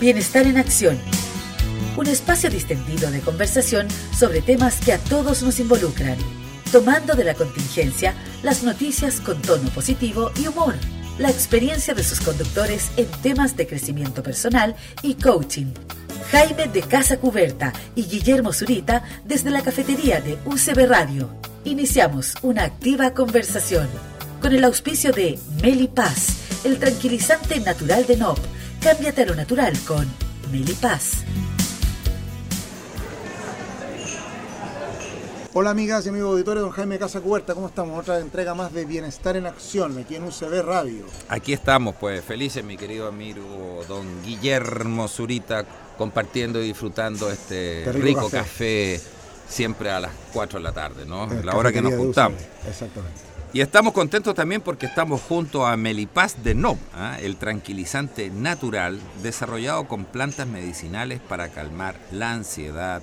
Bienestar 0.00 0.46
en 0.46 0.58
Acción. 0.58 0.98
Un 1.96 2.06
espacio 2.06 2.50
distendido 2.50 3.10
de 3.10 3.20
conversación 3.20 3.88
sobre 4.14 4.42
temas 4.42 4.78
que 4.80 4.92
a 4.92 4.98
todos 4.98 5.42
nos 5.42 5.58
involucran, 5.58 6.18
tomando 6.70 7.14
de 7.14 7.24
la 7.24 7.32
contingencia 7.32 8.14
las 8.42 8.62
noticias 8.62 9.22
con 9.22 9.40
tono 9.40 9.70
positivo 9.70 10.32
y 10.38 10.48
humor, 10.48 10.74
la 11.18 11.30
experiencia 11.30 11.94
de 11.94 12.04
sus 12.04 12.20
conductores 12.20 12.90
en 12.98 13.06
temas 13.22 13.56
de 13.56 13.66
crecimiento 13.66 14.22
personal 14.22 14.76
y 15.00 15.14
coaching. 15.14 15.72
Jaime 16.30 16.66
de 16.66 16.82
Casa 16.82 17.16
Cuberta 17.16 17.72
y 17.94 18.02
Guillermo 18.02 18.52
Zurita 18.52 19.02
desde 19.24 19.50
la 19.50 19.62
cafetería 19.62 20.20
de 20.20 20.36
UCB 20.44 20.86
Radio. 20.86 21.30
Iniciamos 21.64 22.34
una 22.42 22.64
activa 22.64 23.14
conversación 23.14 23.88
con 24.42 24.54
el 24.54 24.64
auspicio 24.64 25.12
de 25.12 25.38
Meli 25.62 25.88
Paz, 25.88 26.36
el 26.64 26.78
tranquilizante 26.78 27.60
natural 27.60 28.06
de 28.06 28.18
NOP. 28.18 28.38
Cámbiate 28.86 29.22
a 29.22 29.26
lo 29.26 29.34
natural 29.34 29.76
con 29.84 30.06
Meli 30.52 30.74
Paz. 30.74 31.24
Hola 35.54 35.70
amigas 35.70 36.06
y 36.06 36.10
amigos 36.10 36.30
auditores, 36.30 36.62
don 36.62 36.70
Jaime 36.70 36.96
Casa 36.96 37.20
Cuberta, 37.20 37.52
¿cómo 37.56 37.66
estamos? 37.66 37.98
Otra 37.98 38.20
entrega 38.20 38.54
más 38.54 38.72
de 38.72 38.84
Bienestar 38.84 39.36
en 39.36 39.46
Acción, 39.46 39.98
aquí 39.98 40.14
en 40.14 40.22
UCB 40.22 40.62
Radio. 40.64 41.04
Aquí 41.28 41.52
estamos, 41.52 41.96
pues 41.98 42.24
felices, 42.24 42.62
mi 42.62 42.76
querido 42.76 43.08
amigo 43.08 43.84
don 43.88 44.22
Guillermo 44.22 45.08
Zurita, 45.08 45.64
compartiendo 45.98 46.62
y 46.62 46.68
disfrutando 46.68 47.28
este 47.28 47.82
rico, 47.86 47.98
rico 47.98 48.30
café. 48.30 49.00
siempre 49.48 49.90
a 49.90 49.98
las 49.98 50.12
4 50.32 50.60
de 50.60 50.62
la 50.62 50.72
tarde, 50.72 51.04
¿no? 51.04 51.26
la 51.42 51.56
hora 51.56 51.72
que 51.72 51.82
nos 51.82 51.94
juntamos. 51.94 52.40
Exactamente. 52.68 53.35
Y 53.56 53.62
estamos 53.62 53.94
contentos 53.94 54.34
también 54.34 54.60
porque 54.60 54.84
estamos 54.84 55.22
junto 55.22 55.64
a 55.64 55.78
Melipaz 55.78 56.44
de 56.44 56.54
Nob, 56.54 56.76
¿ah? 56.94 57.16
el 57.22 57.36
tranquilizante 57.36 58.28
natural 58.28 59.00
desarrollado 59.22 59.88
con 59.88 60.04
plantas 60.04 60.46
medicinales 60.46 61.22
para 61.22 61.48
calmar 61.48 61.96
la 62.12 62.32
ansiedad, 62.32 63.00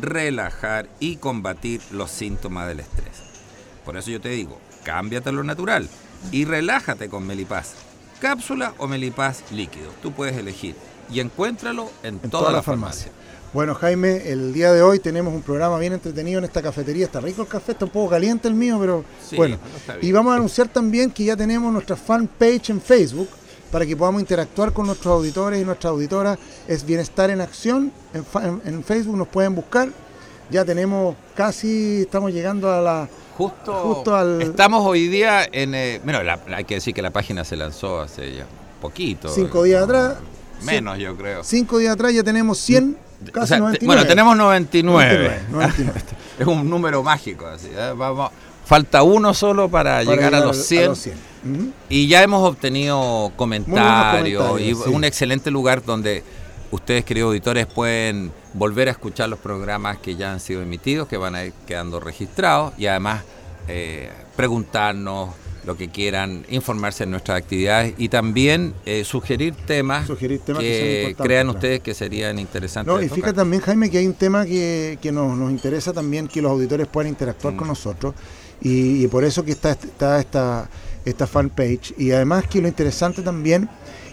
relajar 0.00 0.88
y 0.98 1.18
combatir 1.18 1.80
los 1.92 2.10
síntomas 2.10 2.66
del 2.66 2.80
estrés. 2.80 3.22
Por 3.84 3.96
eso 3.96 4.10
yo 4.10 4.20
te 4.20 4.30
digo, 4.30 4.58
cámbiate 4.82 5.28
a 5.28 5.32
lo 5.32 5.44
natural 5.44 5.88
y 6.32 6.46
relájate 6.46 7.08
con 7.08 7.24
Melipaz. 7.24 7.74
Cápsula 8.18 8.74
o 8.78 8.88
Melipaz 8.88 9.52
líquido, 9.52 9.92
tú 10.02 10.10
puedes 10.10 10.36
elegir 10.36 10.74
y 11.12 11.20
encuéntralo 11.20 11.92
en, 12.02 12.18
toda, 12.18 12.50
la 12.50 12.64
farmacia. 12.64 13.12
Bueno, 13.52 13.74
Jaime, 13.74 14.30
el 14.30 14.54
día 14.54 14.72
de 14.72 14.80
hoy 14.80 14.98
tenemos 14.98 15.34
un 15.34 15.42
programa 15.42 15.78
bien 15.78 15.92
entretenido 15.92 16.38
en 16.38 16.44
esta 16.44 16.62
cafetería. 16.62 17.04
Está 17.04 17.20
rico 17.20 17.42
el 17.42 17.48
café, 17.48 17.72
está 17.72 17.84
un 17.84 17.90
poco 17.90 18.08
caliente 18.10 18.48
el 18.48 18.54
mío, 18.54 18.78
pero 18.80 19.04
bueno. 19.36 19.58
Y 20.00 20.10
vamos 20.10 20.32
a 20.32 20.36
anunciar 20.36 20.68
también 20.68 21.10
que 21.10 21.24
ya 21.24 21.36
tenemos 21.36 21.70
nuestra 21.70 21.94
fanpage 21.94 22.70
en 22.70 22.80
Facebook 22.80 23.28
para 23.70 23.84
que 23.84 23.94
podamos 23.94 24.22
interactuar 24.22 24.72
con 24.72 24.86
nuestros 24.86 25.12
auditores 25.12 25.60
y 25.60 25.66
nuestras 25.66 25.90
auditoras. 25.90 26.38
Es 26.66 26.86
Bienestar 26.86 27.28
en 27.28 27.42
Acción. 27.42 27.92
En, 28.64 28.82
Facebook 28.84 29.18
nos 29.18 29.28
pueden 29.28 29.54
buscar. 29.54 29.90
Ya 30.50 30.64
tenemos 30.64 31.14
casi, 31.34 32.02
estamos 32.02 32.32
llegando 32.32 32.72
a 32.72 32.80
la... 32.80 33.08
Justo, 33.36 33.72
justo 33.74 34.16
al... 34.16 34.40
Estamos 34.40 34.82
hoy 34.86 35.08
día 35.08 35.46
en... 35.50 35.74
Eh, 35.74 36.00
bueno, 36.02 36.20
hay 36.54 36.64
que 36.64 36.76
decir 36.76 36.94
que 36.94 37.02
la 37.02 37.10
página 37.10 37.44
se 37.44 37.56
lanzó 37.56 38.00
hace 38.00 38.34
ya 38.34 38.46
poquito. 38.80 39.28
Cinco 39.28 39.62
días 39.62 39.84
atrás. 39.84 40.16
Menos, 40.62 40.98
yo 40.98 41.16
creo. 41.16 41.44
Cinco 41.44 41.78
días 41.78 41.92
atrás 41.94 42.12
ya 42.14 42.22
tenemos 42.22 42.58
100, 42.58 42.96
casi 43.30 43.54
99. 43.54 43.86
Bueno, 43.86 44.06
tenemos 44.06 44.36
99. 44.36 45.40
es 46.38 46.46
un 46.46 46.68
número 46.68 47.02
mágico. 47.02 47.46
Así, 47.46 47.68
¿eh? 47.68 47.92
Vamos, 47.96 48.30
falta 48.64 49.02
uno 49.02 49.34
solo 49.34 49.68
para, 49.68 50.02
llegar, 50.02 50.34
a 50.34 50.40
los 50.40 50.56
100. 50.56 50.94
Y 51.88 52.06
ya 52.08 52.22
hemos 52.22 52.48
obtenido 52.48 53.32
comentarios, 53.36 54.60
y 54.60 54.72
un 54.72 55.04
excelente 55.04 55.50
lugar 55.50 55.84
donde 55.84 56.22
ustedes, 56.70 57.04
queridos 57.04 57.28
auditores, 57.28 57.66
pueden 57.66 58.32
volver 58.54 58.88
a 58.88 58.92
escuchar 58.92 59.28
los 59.28 59.38
programas 59.38 59.98
que 59.98 60.16
ya 60.16 60.32
han 60.32 60.40
sido 60.40 60.62
emitidos, 60.62 61.08
que 61.08 61.16
van 61.16 61.34
a 61.34 61.44
ir 61.44 61.52
quedando 61.66 62.00
registrados 62.00 62.72
y 62.78 62.86
además 62.86 63.22
eh, 63.68 64.10
preguntarnos 64.36 65.30
lo 65.64 65.76
que 65.76 65.88
quieran, 65.88 66.44
informarse 66.48 67.04
en 67.04 67.10
nuestras 67.10 67.38
actividades 67.38 67.94
y 67.98 68.08
también 68.08 68.74
eh, 68.84 69.04
sugerir 69.04 69.54
temas, 69.66 70.08
que, 70.08 71.14
crean 71.16 71.48
ustedes 71.50 71.80
que 71.80 71.94
serían 71.94 72.38
interesantes. 72.38 72.92
No, 72.92 73.00
y 73.00 73.08
fíjate 73.08 73.34
también, 73.34 73.62
Jaime, 73.62 73.90
que 73.90 73.98
hay 73.98 74.06
un 74.06 74.14
tema 74.14 74.44
que, 74.44 74.98
nos, 75.12 75.36
nos, 75.36 75.50
interesa 75.50 75.92
también 75.92 76.28
que 76.28 76.42
los 76.42 76.50
auditores 76.50 76.88
puedan 76.88 77.08
interactuar 77.10 77.54
con 77.56 77.66
mm. 77.66 77.70
nosotros 77.70 78.14
y, 78.60 79.06
por 79.08 79.24
eso 79.24 79.44
que 79.44 79.52
está, 79.52 79.72
está 79.72 80.20
esta, 80.20 80.68
esta 81.04 81.26
fanpage. 81.26 81.94
Y 81.98 82.12
además 82.12 82.46
que 82.46 82.60
lo 82.60 82.68
interesante 82.68 83.22
también 83.22 83.68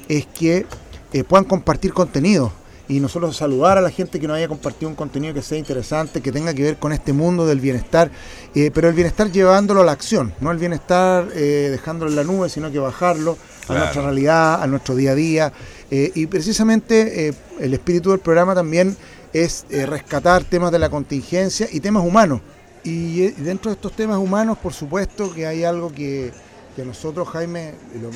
es 0.07 0.25
que 0.25 0.65
eh, 1.13 1.23
puedan 1.23 1.45
compartir 1.45 1.93
contenido 1.93 2.51
y 2.89 2.99
nosotros 2.99 3.37
saludar 3.37 3.77
a 3.77 3.81
la 3.81 3.91
gente 3.91 4.19
que 4.19 4.27
nos 4.27 4.35
haya 4.35 4.47
compartido 4.47 4.89
un 4.89 4.95
contenido 4.95 5.33
que 5.33 5.43
sea 5.43 5.59
interesante, 5.59 6.21
que 6.21 6.31
tenga 6.31 6.55
que 6.55 6.63
ver 6.63 6.77
con 6.77 6.91
este 6.91 7.13
mundo 7.13 7.45
del 7.45 7.59
bienestar, 7.59 8.09
eh, 8.55 8.71
pero 8.73 8.89
el 8.89 8.95
bienestar 8.95 9.31
llevándolo 9.31 9.81
a 9.81 9.85
la 9.85 9.91
acción, 9.91 10.33
no 10.41 10.51
el 10.51 10.57
bienestar 10.57 11.27
eh, 11.35 11.67
dejándolo 11.69 12.09
en 12.09 12.17
la 12.17 12.23
nube, 12.23 12.49
sino 12.49 12.71
que 12.71 12.79
bajarlo 12.79 13.37
a 13.67 13.75
nuestra 13.75 14.01
realidad, 14.01 14.63
a 14.63 14.65
nuestro 14.65 14.95
día 14.95 15.11
a 15.11 15.15
día. 15.15 15.53
Eh, 15.91 16.11
y 16.15 16.25
precisamente 16.25 17.35
el 17.59 17.73
espíritu 17.73 18.09
del 18.09 18.19
programa 18.19 18.55
también 18.55 18.97
es 19.33 19.65
rescatar 19.69 20.43
temas 20.43 20.71
de 20.71 20.79
la 20.79 20.89
contingencia 20.89 21.67
y 21.71 21.79
temas 21.79 22.03
humanos. 22.03 22.41
Y 22.83 23.27
dentro 23.33 23.69
de 23.69 23.75
estos 23.75 23.91
temas 23.91 24.17
humanos, 24.17 24.57
por 24.57 24.73
supuesto 24.73 25.31
que 25.31 25.45
hay 25.45 25.63
algo 25.63 25.91
que, 25.91 26.31
que 26.75 26.83
nosotros, 26.83 27.27
Jaime, 27.27 27.75
lo, 28.01 28.09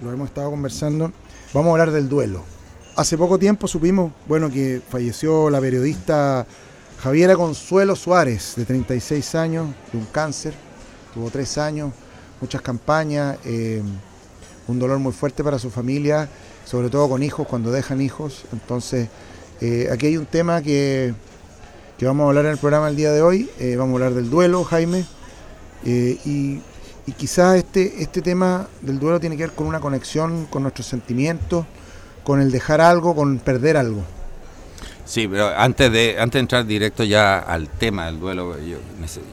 lo 0.00 0.12
hemos 0.12 0.28
estado 0.28 0.50
conversando, 0.50 1.12
vamos 1.54 1.68
a 1.68 1.70
hablar 1.70 1.92
del 1.92 2.08
duelo. 2.08 2.42
Hace 3.00 3.16
poco 3.16 3.38
tiempo 3.38 3.66
supimos, 3.66 4.12
bueno, 4.28 4.50
que 4.50 4.82
falleció 4.86 5.48
la 5.48 5.58
periodista 5.58 6.46
Javiera 7.02 7.34
Consuelo 7.34 7.96
Suárez, 7.96 8.52
de 8.56 8.66
36 8.66 9.34
años, 9.36 9.68
de 9.90 9.96
un 9.96 10.04
cáncer, 10.04 10.52
tuvo 11.14 11.30
tres 11.30 11.56
años, 11.56 11.94
muchas 12.42 12.60
campañas, 12.60 13.38
eh, 13.46 13.80
un 14.68 14.78
dolor 14.78 14.98
muy 14.98 15.12
fuerte 15.12 15.42
para 15.42 15.58
su 15.58 15.70
familia, 15.70 16.28
sobre 16.66 16.90
todo 16.90 17.08
con 17.08 17.22
hijos, 17.22 17.48
cuando 17.48 17.72
dejan 17.72 18.02
hijos. 18.02 18.44
Entonces, 18.52 19.08
eh, 19.62 19.88
aquí 19.90 20.08
hay 20.08 20.18
un 20.18 20.26
tema 20.26 20.60
que, 20.60 21.14
vamos 22.02 22.24
a 22.24 22.28
hablar 22.28 22.44
en 22.44 22.50
el 22.52 22.58
programa 22.58 22.90
el 22.90 22.96
día 22.96 23.12
de 23.12 23.22
hoy, 23.22 23.48
eh, 23.58 23.76
vamos 23.76 23.94
a 23.94 24.04
hablar 24.04 24.12
del 24.12 24.28
duelo, 24.28 24.62
Jaime, 24.64 25.06
y, 25.86 26.60
y 27.06 27.12
quizás 27.16 27.56
este, 27.56 28.02
este 28.02 28.20
tema 28.20 28.68
del 28.82 28.98
duelo 28.98 29.18
tiene 29.18 29.38
que 29.38 29.44
ver 29.44 29.52
con 29.52 29.66
una 29.66 29.80
conexión 29.80 30.44
con 30.50 30.64
nuestros 30.64 30.86
sentimientos, 30.86 31.64
con 32.30 32.40
el 32.40 32.52
dejar 32.52 32.80
algo, 32.80 33.16
con 33.16 33.40
perder 33.40 33.76
algo. 33.76 34.04
Sí, 35.04 35.26
pero 35.26 35.48
antes 35.48 35.90
de, 35.90 36.14
antes 36.20 36.38
entrar 36.38 36.64
directo 36.64 37.02
ya 37.02 37.40
al 37.40 37.68
tema 37.68 38.06
del 38.06 38.20
duelo, 38.20 38.54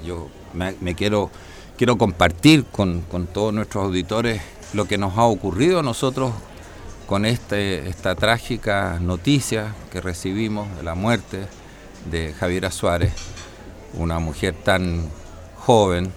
yo, 0.03 0.29
me, 0.55 0.95
quiero, 0.95 1.29
quiero 1.77 1.99
compartir 1.99 2.65
con, 2.65 3.03
todos 3.31 3.53
nuestros 3.53 3.85
auditores 3.85 4.41
lo 4.73 4.85
que 4.85 4.97
nos 4.97 5.15
ha 5.15 5.25
ocurrido 5.25 5.81
a 5.81 5.83
nosotros 5.83 6.31
con 7.05 7.25
este, 7.25 7.87
esta 7.87 8.15
trágica 8.15 8.97
noticia 8.99 9.75
que 9.91 10.01
recibimos 10.01 10.75
de 10.75 10.81
la 10.81 10.95
muerte 10.95 11.45
de 12.09 12.33
Javiera 12.33 12.71
Suárez, 12.71 13.13
una 13.93 14.17
mujer 14.17 14.55
tan 14.55 15.07
joven 15.55 16.11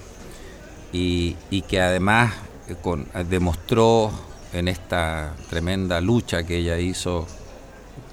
y, 0.93 1.35
que 1.69 1.79
además 1.83 2.33
eh, 2.69 3.25
demostró 3.29 4.30
en 4.53 4.69
esta 4.69 5.35
tremenda 5.49 6.01
lucha 6.01 6.45
que 6.45 6.57
ella 6.57 6.79
hizo, 6.79 7.27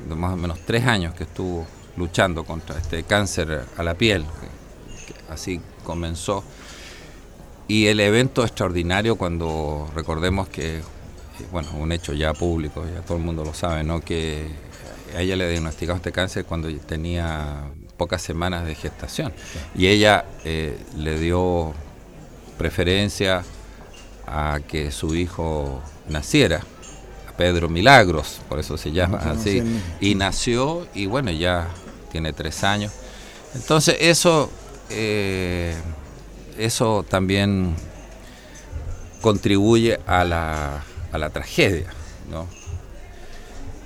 de 0.07 0.15
más 0.15 0.33
o 0.33 0.37
menos 0.37 0.59
tres 0.65 0.85
años 0.85 1.13
que 1.13 1.23
estuvo 1.23 1.65
luchando 1.97 2.43
contra 2.43 2.77
este 2.77 3.03
cáncer 3.03 3.65
a 3.75 3.83
la 3.83 3.95
piel, 3.95 4.25
así 5.29 5.59
comenzó. 5.83 6.43
Y 7.67 7.87
el 7.87 7.99
evento 7.99 8.43
extraordinario 8.43 9.17
cuando 9.17 9.89
recordemos 9.93 10.47
que, 10.47 10.81
bueno, 11.51 11.69
un 11.77 11.91
hecho 11.91 12.13
ya 12.13 12.33
público, 12.33 12.85
ya 12.85 13.01
todo 13.01 13.17
el 13.17 13.23
mundo 13.23 13.43
lo 13.43 13.53
sabe, 13.53 13.83
¿no? 13.83 13.99
Que 13.99 14.47
a 15.15 15.21
ella 15.21 15.35
le 15.35 15.49
diagnosticaron 15.49 15.97
este 15.97 16.11
cáncer 16.11 16.45
cuando 16.45 16.73
tenía 16.79 17.69
pocas 17.97 18.21
semanas 18.21 18.65
de 18.65 18.75
gestación. 18.75 19.33
Y 19.75 19.87
ella 19.87 20.25
eh, 20.45 20.77
le 20.95 21.19
dio 21.19 21.73
preferencia 22.57 23.43
a 24.27 24.59
que 24.65 24.91
su 24.91 25.15
hijo 25.15 25.81
naciera, 26.09 26.61
Pedro 27.37 27.69
Milagros, 27.69 28.39
por 28.49 28.59
eso 28.59 28.77
se 28.77 28.91
llama 28.91 29.19
así, 29.19 29.61
y 30.01 30.15
nació 30.15 30.87
y 30.93 31.05
bueno, 31.05 31.31
ya 31.31 31.67
tiene 32.11 32.33
tres 32.33 32.63
años. 32.63 32.91
Entonces 33.53 33.97
eso, 33.99 34.49
eh, 34.89 35.75
eso 36.57 37.05
también 37.07 37.75
contribuye 39.21 39.99
a 40.07 40.23
la, 40.23 40.83
a 41.11 41.17
la 41.17 41.29
tragedia, 41.29 41.87
¿no? 42.31 42.47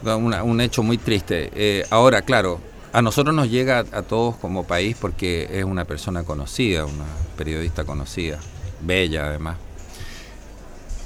un 0.04 0.62
hecho 0.62 0.82
muy 0.82 0.98
triste. 0.98 1.52
Eh, 1.54 1.86
ahora, 1.90 2.24
claro, 2.24 2.60
a 2.94 3.02
nosotros 3.02 3.36
nos 3.36 3.50
llega 3.50 3.80
a, 3.80 4.02
todos 4.02 4.36
como 4.38 4.66
país 4.66 4.98
porque 5.00 5.48
es 5.52 5.64
una 5.64 5.86
persona 5.86 6.24
conocida, 6.24 6.86
una 6.86 7.06
periodista 7.38 7.86
conocida, 7.86 8.40
bella 8.82 9.28
además. 9.28 9.58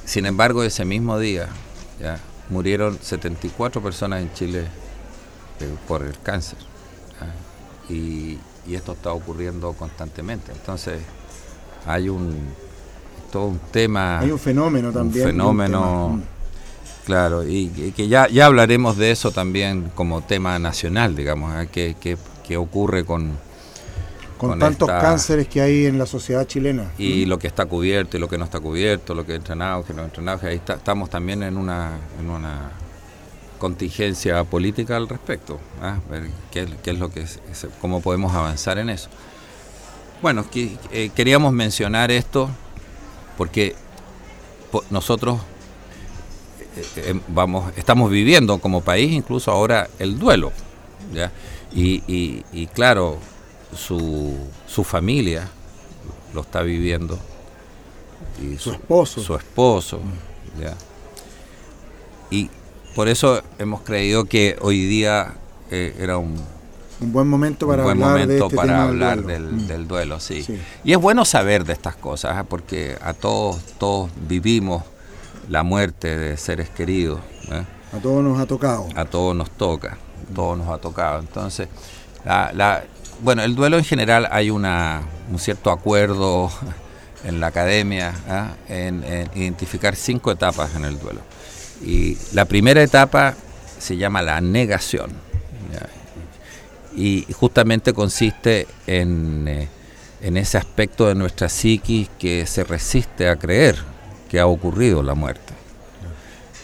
Sin 0.06 0.26
embargo, 0.26 0.64
ese 0.64 0.86
mismo 0.86 1.18
día 1.20 1.48
ya, 2.00 2.20
murieron 2.50 2.98
74 3.02 3.82
personas 3.82 4.22
en 4.22 4.34
Chile 4.34 4.66
por 5.88 6.04
el 6.04 6.18
cáncer. 6.20 6.60
Y, 7.90 8.40
esto 8.70 8.94
está 8.94 9.14
ocurriendo 9.14 9.74
constantemente. 9.74 10.52
Entonces, 10.52 11.00
hay 11.86 12.10
un 12.10 12.36
todo 13.32 13.46
un 13.46 13.60
tema. 13.60 14.20
Hay 14.20 14.32
un 14.32 14.40
fenómeno 14.40 14.92
también. 14.92 15.26
Un 15.26 15.32
fenómeno. 15.32 16.10
Mm. 16.10 16.22
Claro, 17.06 17.48
y, 17.48 17.68
que 17.96 18.08
ya, 18.08 18.28
ya 18.28 18.48
hablaremos 18.48 18.98
de 18.98 19.12
eso 19.12 19.30
también 19.30 19.92
como 19.94 20.22
tema 20.22 20.58
nacional, 20.58 21.16
digamos, 21.16 21.54
¿ah? 21.54 21.68
que, 21.68 21.96
que, 22.44 22.58
ocurre 22.58 23.06
con, 23.06 23.38
con, 24.48 24.60
tantos 24.60 24.88
cánceres 24.88 25.48
que 25.48 25.62
hay 25.62 25.86
en 25.86 25.98
la 25.98 26.06
sociedad 26.06 26.46
chilena. 26.46 26.92
Y 26.98 27.26
lo 27.26 27.40
que 27.40 27.48
está 27.48 27.66
cubierto 27.66 28.18
y 28.18 28.20
lo 28.20 28.28
que 28.28 28.38
no 28.38 28.46
está 28.46 28.60
cubierto, 28.60 29.14
lo 29.14 29.26
que 29.26 29.36
entrenado, 29.36 29.84
que 29.84 29.94
no 29.94 30.04
entrenado, 30.04 30.48
ahí 30.48 30.62
estamos 30.68 31.10
también 31.10 31.44
en 31.44 31.58
una, 31.58 31.92
en 32.20 32.30
una 32.30 32.72
contingencia 33.58 34.44
política 34.44 34.98
al 34.98 35.08
respecto, 35.08 35.60
¿ah? 35.82 35.98
ver 36.10 36.30
qué, 36.52 36.68
es 36.84 37.00
lo 37.00 37.10
que 37.12 37.26
cómo 37.82 38.02
podemos 38.02 38.34
avanzar 38.34 38.78
en 38.78 38.90
eso. 38.90 39.10
Bueno, 40.22 40.46
eh, 40.54 41.10
queríamos 41.16 41.54
mencionar 41.54 42.12
esto 42.12 42.50
porque 43.38 43.76
nosotros 44.90 45.40
eh, 46.76 46.86
eh, 46.98 47.20
vamos, 47.28 47.72
estamos 47.78 48.10
viviendo 48.10 48.58
como 48.60 48.82
país 48.82 49.12
incluso 49.12 49.52
ahora 49.52 49.90
el 50.00 50.18
duelo, 50.18 50.52
¿ya? 51.14 51.32
Y, 51.78 52.70
claro, 52.74 53.18
su, 53.76 54.36
su 54.68 54.84
familia 54.84 55.48
lo 56.34 56.42
está 56.42 56.62
viviendo. 56.62 57.18
Y 58.42 58.58
su, 58.58 58.72
esposo. 58.72 59.22
Su 59.22 59.36
esposo, 59.36 60.00
¿ya? 60.60 60.74
Y 62.30 62.50
por 62.96 63.08
eso 63.08 63.42
hemos 63.60 63.82
creído 63.82 64.26
que 64.26 64.58
hoy 64.62 64.86
día 64.86 65.34
eh, 65.70 65.96
era 66.00 66.18
un, 66.18 66.36
un 67.02 67.12
buen 67.12 67.28
momento 67.28 67.68
para 67.68 67.84
hablar, 67.84 68.28
de 68.28 68.38
este 68.38 68.56
para 68.56 68.84
hablar 68.84 69.22
mm. 69.22 69.68
del, 69.68 69.88
duelo. 69.88 70.20
sí. 70.20 70.46
Y 70.84 70.94
es 70.94 70.98
bueno 70.98 71.26
saber 71.26 71.66
de 71.66 71.74
estas 71.74 71.96
cosas, 71.96 72.40
¿eh? 72.40 72.46
porque 72.48 72.98
a 73.02 73.14
todos, 73.14 73.62
todos 73.78 74.10
vivimos 74.28 74.84
la 75.50 75.64
muerte 75.64 76.18
de 76.18 76.38
seres 76.38 76.70
queridos. 76.70 77.20
¿eh? 77.52 77.64
A 77.94 78.00
todos 78.00 78.24
nos 78.24 78.40
ha 78.40 78.46
tocado. 78.46 78.88
A 78.96 79.06
todos 79.06 79.36
nos 79.36 79.52
toca, 79.52 79.98
a 80.32 80.34
todos 80.34 80.58
nos 80.58 80.70
ha 80.70 80.78
tocado. 80.78 81.20
Entonces, 81.20 81.68
la, 82.24 82.84
bueno, 83.22 83.44
el 83.44 83.56
duelo 83.56 83.78
en 83.78 83.84
general 83.84 84.28
hay 84.32 84.50
una, 84.50 85.02
un 85.32 85.40
cierto 85.40 85.72
acuerdo 85.72 86.52
en 87.24 87.40
la 87.40 87.48
academia 87.48 88.14
en 88.68 89.04
identificar 89.36 89.96
cinco 89.96 90.32
etapas 90.32 90.76
en 90.76 90.86
el 90.86 91.00
duelo. 91.00 91.22
Y 91.84 92.18
la 92.34 92.46
primera 92.46 92.82
etapa 92.82 93.36
se 93.80 93.98
llama 93.98 94.22
la 94.22 94.42
negación. 94.42 95.12
Y 96.96 97.28
justamente 97.34 97.94
consiste 97.94 98.68
en, 98.88 99.48
eh, 99.50 99.68
en, 100.22 100.38
ese 100.38 100.58
aspecto 100.58 101.08
de 101.08 101.16
nuestra 101.16 101.50
psiquis 101.50 102.10
que 102.18 102.46
se 102.46 102.64
resiste 102.64 103.28
a 103.28 103.36
creer 103.36 103.76
que 104.30 104.40
ha 104.40 104.48
ocurrido 104.48 105.04
la 105.04 105.14
muerte. 105.14 105.54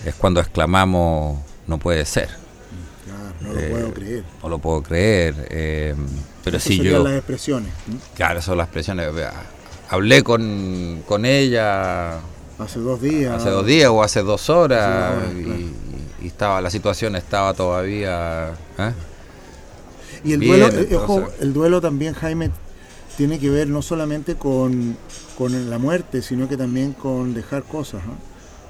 Es 0.06 0.16
cuando 0.16 0.40
exclamamos, 0.40 1.38
no 1.68 1.78
puede 1.80 2.06
ser. 2.06 2.30
no 3.42 3.50
lo 3.50 3.60
puedo 3.60 3.88
eh, 3.88 3.94
creer. 3.94 4.24
No 4.42 4.50
lo 4.50 4.60
puedo 4.60 4.84
creer. 4.84 5.48
Eh, 5.50 5.96
pero 6.44 6.60
si 6.60 6.80
yo... 6.80 7.04
las 7.04 7.14
expresiones. 7.14 7.72
Claro, 8.16 8.42
son 8.42 8.58
las 8.58 8.68
expresiones. 8.68 9.08
Hablé 9.90 10.24
con, 10.24 11.04
con 11.06 11.26
ella 11.26 12.22
Hace 12.62 12.80
dos 12.80 13.02
días. 13.02 13.34
Hace 13.34 13.50
dos 13.50 13.66
días 13.66 13.90
o 13.90 14.04
hace 14.04 14.22
dos 14.22 14.50
horas. 14.50 15.16
y, 15.34 16.28
estaba 16.28 16.62
la 16.62 16.70
situación 16.70 17.16
estaba 17.16 17.56
todavía. 17.56 18.52
¿eh? 18.78 18.94
Y 20.24 20.34
el 20.34 20.40
duelo, 20.42 20.68
eh, 20.68 21.28
el 21.40 21.54
duelo 21.54 21.82
también, 21.82 22.14
Jaime, 22.14 22.52
tiene 23.18 23.40
que 23.40 23.50
ver 23.50 23.68
no 23.68 23.82
solamente 23.82 24.36
con, 24.36 24.96
la 25.40 25.80
muerte, 25.80 26.22
sino 26.22 26.48
que 26.48 26.56
también 26.56 26.94
con 26.94 27.34
dejar 27.34 27.64
cosas. 27.64 28.04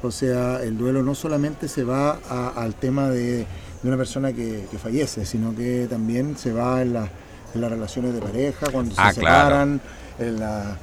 O 0.02 0.10
sea, 0.10 0.64
el 0.64 0.78
duelo 0.78 1.04
no 1.04 1.14
solamente 1.14 1.68
se 1.68 1.84
va 1.84 2.20
al 2.56 2.76
tema 2.76 3.10
de, 3.10 3.46
una 3.84 3.98
persona 3.98 4.32
que, 4.32 4.66
fallece, 4.82 5.26
sino 5.26 5.54
que 5.54 5.88
también 5.90 6.38
se 6.38 6.54
va 6.54 6.82
en, 6.82 6.94
las 6.94 7.10
relaciones 7.54 8.14
de 8.14 8.22
pareja, 8.22 8.68
cuando 8.72 8.96
se 8.96 9.02
ah, 9.02 9.14
separan, 9.14 9.82
en 10.20 10.40
la 10.40 10.78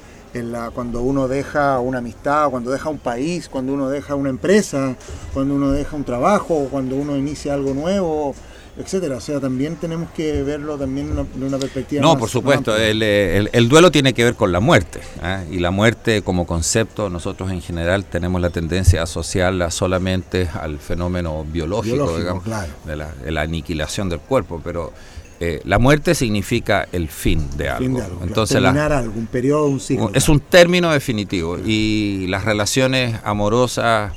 cuando 0.73 1.01
uno 1.01 1.27
deja 1.27 1.79
una 1.79 1.99
amistad, 1.99 2.49
cuando 2.49 2.71
deja 2.71 2.89
un 2.89 2.99
país, 2.99 3.49
cuando 3.49 3.73
uno 3.73 3.89
deja 3.89 4.15
una 4.15 4.29
empresa, 4.29 4.95
cuando 5.33 5.55
uno 5.55 5.71
deja 5.71 5.95
un 5.95 6.03
trabajo, 6.03 6.67
cuando 6.69 6.95
uno 6.95 7.17
inicia 7.17 7.53
algo 7.53 7.73
nuevo, 7.73 8.35
etcétera. 8.77 9.17
O 9.17 9.21
sea, 9.21 9.39
también 9.39 9.75
tenemos 9.75 10.09
que 10.11 10.43
verlo 10.43 10.77
también 10.77 11.15
de 11.15 11.45
una 11.45 11.57
perspectiva. 11.57 12.01
No, 12.01 12.17
por 12.17 12.29
supuesto. 12.29 12.75
El, 12.77 13.69
duelo 13.69 13.91
tiene 13.91 14.13
que 14.13 14.23
ver 14.23 14.35
con 14.35 14.51
la 14.51 14.59
muerte. 14.59 14.99
¿eh? 15.23 15.45
Y 15.51 15.59
la 15.59 15.71
muerte 15.71 16.21
como 16.21 16.45
concepto, 16.45 17.09
nosotros 17.09 17.51
en 17.51 17.61
general 17.61 18.05
tenemos 18.05 18.39
la 18.41 18.49
tendencia 18.49 19.01
a 19.01 19.03
asociarla 19.03 19.71
solamente 19.71 20.47
al 20.53 20.79
fenómeno 20.79 21.45
biológico, 21.45 22.17
digamos, 22.17 22.43
de, 22.85 22.95
la, 22.95 23.11
de 23.13 23.31
la 23.31 23.41
aniquilación 23.41 24.09
del 24.09 24.19
cuerpo, 24.19 24.61
pero 24.63 24.93
eh, 25.41 25.61
la 25.63 25.79
muerte 25.79 26.15
significa 26.15 26.87
el 26.91 27.07
fin 27.07 27.47
de 27.57 27.69
algo. 27.69 28.01
Entonces, 28.21 28.61
Terminar 28.61 28.91
algo, 28.91 29.13
un 29.17 29.27
periodo, 29.27 29.67
un 29.67 29.79
ciclo. 29.79 30.11
Es 30.13 30.27
un 30.27 30.41
término 30.41 30.91
definitivo 30.91 31.57
y 31.57 32.27
las 32.27 32.43
relaciones 32.43 33.15
amorosas 33.23 34.11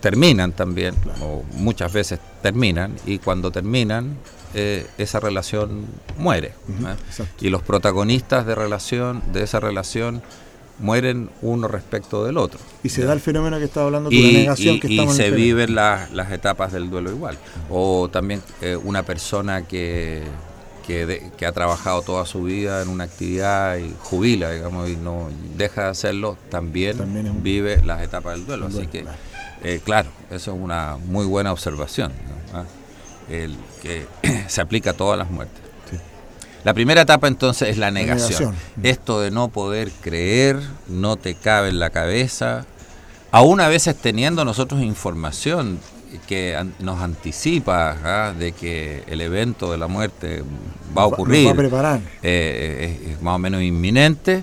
terminan 0.00 0.52
también, 0.52 0.94
o 1.22 1.42
muchas 1.54 1.92
veces 1.92 2.20
terminan, 2.42 2.94
y 3.06 3.18
cuando 3.18 3.50
terminan, 3.50 4.18
eh, 4.52 4.86
esa 4.98 5.18
relación 5.18 5.86
muere. 6.18 6.48
¿eh? 6.48 7.24
y 7.40 7.48
los 7.48 7.62
protagonistas 7.62 8.46
de 8.46 8.54
relación, 8.54 9.22
de 9.32 9.42
esa 9.42 9.60
relación, 9.60 10.22
mueren 10.78 11.30
uno 11.42 11.68
respecto 11.68 12.24
del 12.24 12.36
otro. 12.36 12.60
Y 12.82 12.88
se 12.88 13.04
da 13.04 13.12
el 13.12 13.20
fenómeno 13.20 13.58
que 13.58 13.64
estaba 13.64 13.86
hablando 13.86 14.10
de 14.10 14.20
la 14.20 14.38
negación 14.38 14.80
que 14.80 14.88
Y 14.88 15.08
se 15.08 15.30
viven 15.30 15.74
las 15.74 16.32
etapas 16.32 16.72
del 16.72 16.90
duelo 16.90 17.10
igual. 17.10 17.38
O 17.70 18.08
también 18.10 18.42
eh, 18.60 18.76
una 18.76 19.02
persona 19.02 19.62
que, 19.62 20.22
que, 20.86 21.46
ha 21.46 21.52
trabajado 21.52 22.02
toda 22.02 22.26
su 22.26 22.44
vida 22.44 22.82
en 22.82 22.88
una 22.88 23.04
actividad 23.04 23.76
y 23.78 23.94
jubila, 24.00 24.50
digamos, 24.50 24.88
y 24.88 24.96
no 24.96 25.28
deja 25.56 25.84
de 25.84 25.88
hacerlo, 25.88 26.36
también, 26.50 26.96
vive 27.42 27.82
las 27.84 28.02
etapas 28.02 28.36
del 28.36 28.46
duelo. 28.46 28.66
Así 28.66 28.86
que, 28.86 29.04
eh, 29.62 29.80
claro, 29.82 30.10
eso 30.30 30.54
es 30.54 30.60
una 30.60 30.96
muy 30.96 31.26
buena 31.26 31.52
observación, 31.52 32.12
¿Ah? 32.52 32.64
el 33.30 33.56
que 33.82 34.06
se 34.48 34.60
aplica 34.60 34.90
a 34.90 34.94
todas 34.94 35.18
las 35.18 35.30
muertes. 35.30 35.63
La 36.64 36.72
primera 36.72 37.02
etapa 37.02 37.28
entonces 37.28 37.68
es 37.68 37.78
la 37.78 37.90
negación. 37.90 38.54
Esto 38.82 39.20
de 39.20 39.30
no 39.30 39.48
poder 39.48 39.90
creer, 40.00 40.58
no 40.88 41.16
te 41.16 41.34
cabe 41.34 41.68
en 41.68 41.78
la 41.78 41.90
cabeza, 41.90 42.64
aún 43.30 43.60
a 43.60 43.68
veces 43.68 43.96
teniendo 43.96 44.44
nosotros 44.44 44.82
información 44.82 45.78
que 46.26 46.56
nos 46.78 47.02
anticipa 47.02 47.96
¿ah? 48.02 48.34
de 48.38 48.52
que 48.52 49.02
el 49.08 49.20
evento 49.20 49.72
de 49.72 49.78
la 49.78 49.88
muerte 49.88 50.42
va 50.96 51.02
a 51.02 51.06
ocurrir, 51.06 51.48
va 51.48 51.52
a 51.52 51.56
preparar. 51.56 52.00
Eh, 52.22 53.10
es, 53.10 53.20
más 53.20 53.36
o 53.36 53.38
menos 53.38 53.62
inminente, 53.62 54.42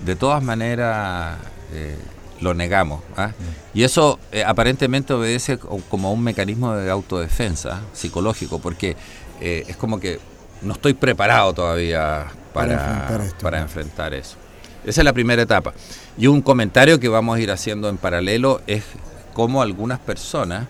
de 0.00 0.16
todas 0.16 0.42
maneras 0.42 1.38
eh, 1.72 1.96
lo 2.40 2.54
negamos. 2.54 3.02
¿ah? 3.16 3.28
Mm. 3.28 3.78
Y 3.78 3.82
eso 3.84 4.18
eh, 4.32 4.42
aparentemente 4.44 5.12
obedece 5.12 5.58
como 5.58 6.12
un 6.12 6.24
mecanismo 6.24 6.74
de 6.74 6.90
autodefensa 6.90 7.82
psicológico, 7.92 8.58
porque 8.58 8.96
es 9.40 9.74
como 9.76 10.00
que 10.00 10.20
no 10.62 10.74
estoy 10.74 10.94
preparado 10.94 11.52
todavía 11.52 12.26
para, 12.52 13.06
para, 13.40 13.60
enfrentar, 13.60 14.14
eso. 14.14 14.36
Esa 14.84 15.00
es 15.00 15.04
la 15.04 15.12
primera 15.12 15.42
etapa. 15.42 15.72
Y 16.18 16.26
un 16.26 16.42
comentario 16.42 16.98
que 16.98 17.08
vamos 17.08 17.36
a 17.36 17.40
ir 17.40 17.50
haciendo 17.50 17.88
en 17.88 17.96
paralelo 17.96 18.60
es 18.66 18.84
cómo 19.34 19.62
algunas 19.62 19.98
personas 19.98 20.66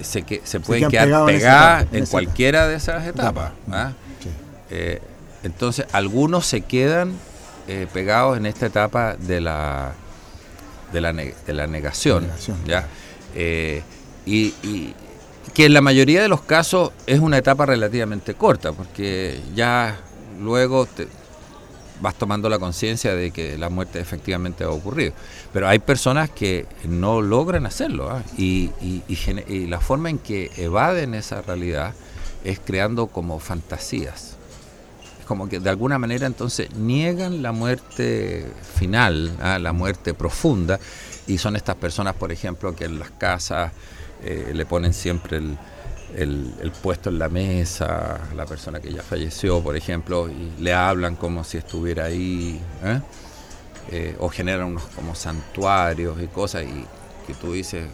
se, 0.00 0.22
que, 0.22 0.40
se 0.44 0.60
pueden 0.60 0.88
quedar 0.90 1.26
pegadas 1.26 1.86
en, 1.92 2.06
cualquiera 2.06 2.66
de 2.66 2.76
esas 2.76 3.06
etapas. 3.06 3.52
¿ah? 3.70 3.92
Eh, 4.70 5.00
entonces, 5.42 5.86
algunos 5.92 6.46
se 6.46 6.62
quedan 6.62 7.12
eh, 7.68 7.86
pegados 7.92 8.36
en 8.36 8.46
esta 8.46 8.66
etapa 8.66 9.16
de 9.16 9.40
la, 9.40 9.92
de 10.92 11.00
la, 11.00 11.12
de 11.12 11.54
la 11.54 11.66
negación. 11.66 12.28
¿ya? 12.66 12.86
Eh, 13.34 13.82
y 14.26 14.52
que 15.54 15.66
en 15.66 15.74
la 15.74 15.80
mayoría 15.80 16.22
de 16.22 16.28
los 16.28 16.42
casos 16.42 16.92
es 17.06 17.20
una 17.20 17.38
etapa 17.38 17.66
relativamente 17.66 18.34
corta, 18.34 18.72
porque 18.72 19.40
ya 19.54 19.98
luego 20.40 20.86
te 20.86 21.08
vas 22.00 22.14
tomando 22.14 22.48
la 22.48 22.58
conciencia 22.58 23.14
de 23.14 23.30
que 23.30 23.58
la 23.58 23.70
muerte 23.70 24.00
efectivamente 24.00 24.64
ha 24.64 24.70
ocurrido. 24.70 25.12
Pero 25.52 25.68
hay 25.68 25.78
personas 25.78 26.30
que 26.30 26.66
no 26.84 27.20
logran 27.22 27.66
hacerlo 27.66 28.10
¿ah? 28.10 28.22
y, 28.36 28.70
la 29.66 29.80
forma 29.80 30.10
en 30.10 30.18
que 30.18 30.50
evaden 30.56 31.14
esa 31.14 31.42
realidad 31.42 31.94
es 32.44 32.60
creando 32.60 33.08
como 33.08 33.40
fantasías. 33.40 34.36
Es 35.20 35.26
como 35.26 35.48
que 35.48 35.60
de 35.60 35.70
alguna 35.70 35.98
manera 35.98 36.26
entonces 36.26 36.70
niegan 36.74 37.42
la 37.42 37.52
muerte 37.52 38.46
final, 38.76 39.36
¿ah? 39.42 39.58
la 39.58 39.72
muerte 39.72 40.14
profunda, 40.14 40.78
y 41.26 41.36
son 41.38 41.56
estas 41.56 41.76
personas, 41.76 42.14
por 42.14 42.32
ejemplo, 42.32 42.74
que 42.74 42.84
en 42.86 42.98
las 42.98 43.10
casas 43.10 43.72
eh, 44.22 44.52
le 44.54 44.66
ponen 44.66 44.92
siempre 44.92 45.38
el, 46.16 46.72
puesto 46.82 47.10
en 47.10 47.18
la 47.18 47.28
mesa, 47.28 48.20
la 48.34 48.46
persona 48.46 48.80
que 48.80 48.92
ya 48.92 49.02
falleció, 49.02 49.60
por 49.60 49.76
ejemplo, 49.76 50.28
y 50.28 50.60
le 50.60 50.72
hablan 50.72 51.16
como 51.16 51.44
si 51.44 51.58
estuviera 51.58 52.06
ahí, 52.06 52.60
¿eh? 52.84 53.00
Eh, 53.90 54.16
o 54.18 54.28
generan 54.28 54.66
unos 54.66 54.82
como 54.94 55.14
santuarios 55.14 56.20
y 56.22 56.26
cosas, 56.26 56.64
y 56.64 56.84
que 57.26 57.34
tú 57.34 57.52
dices, 57.52 57.86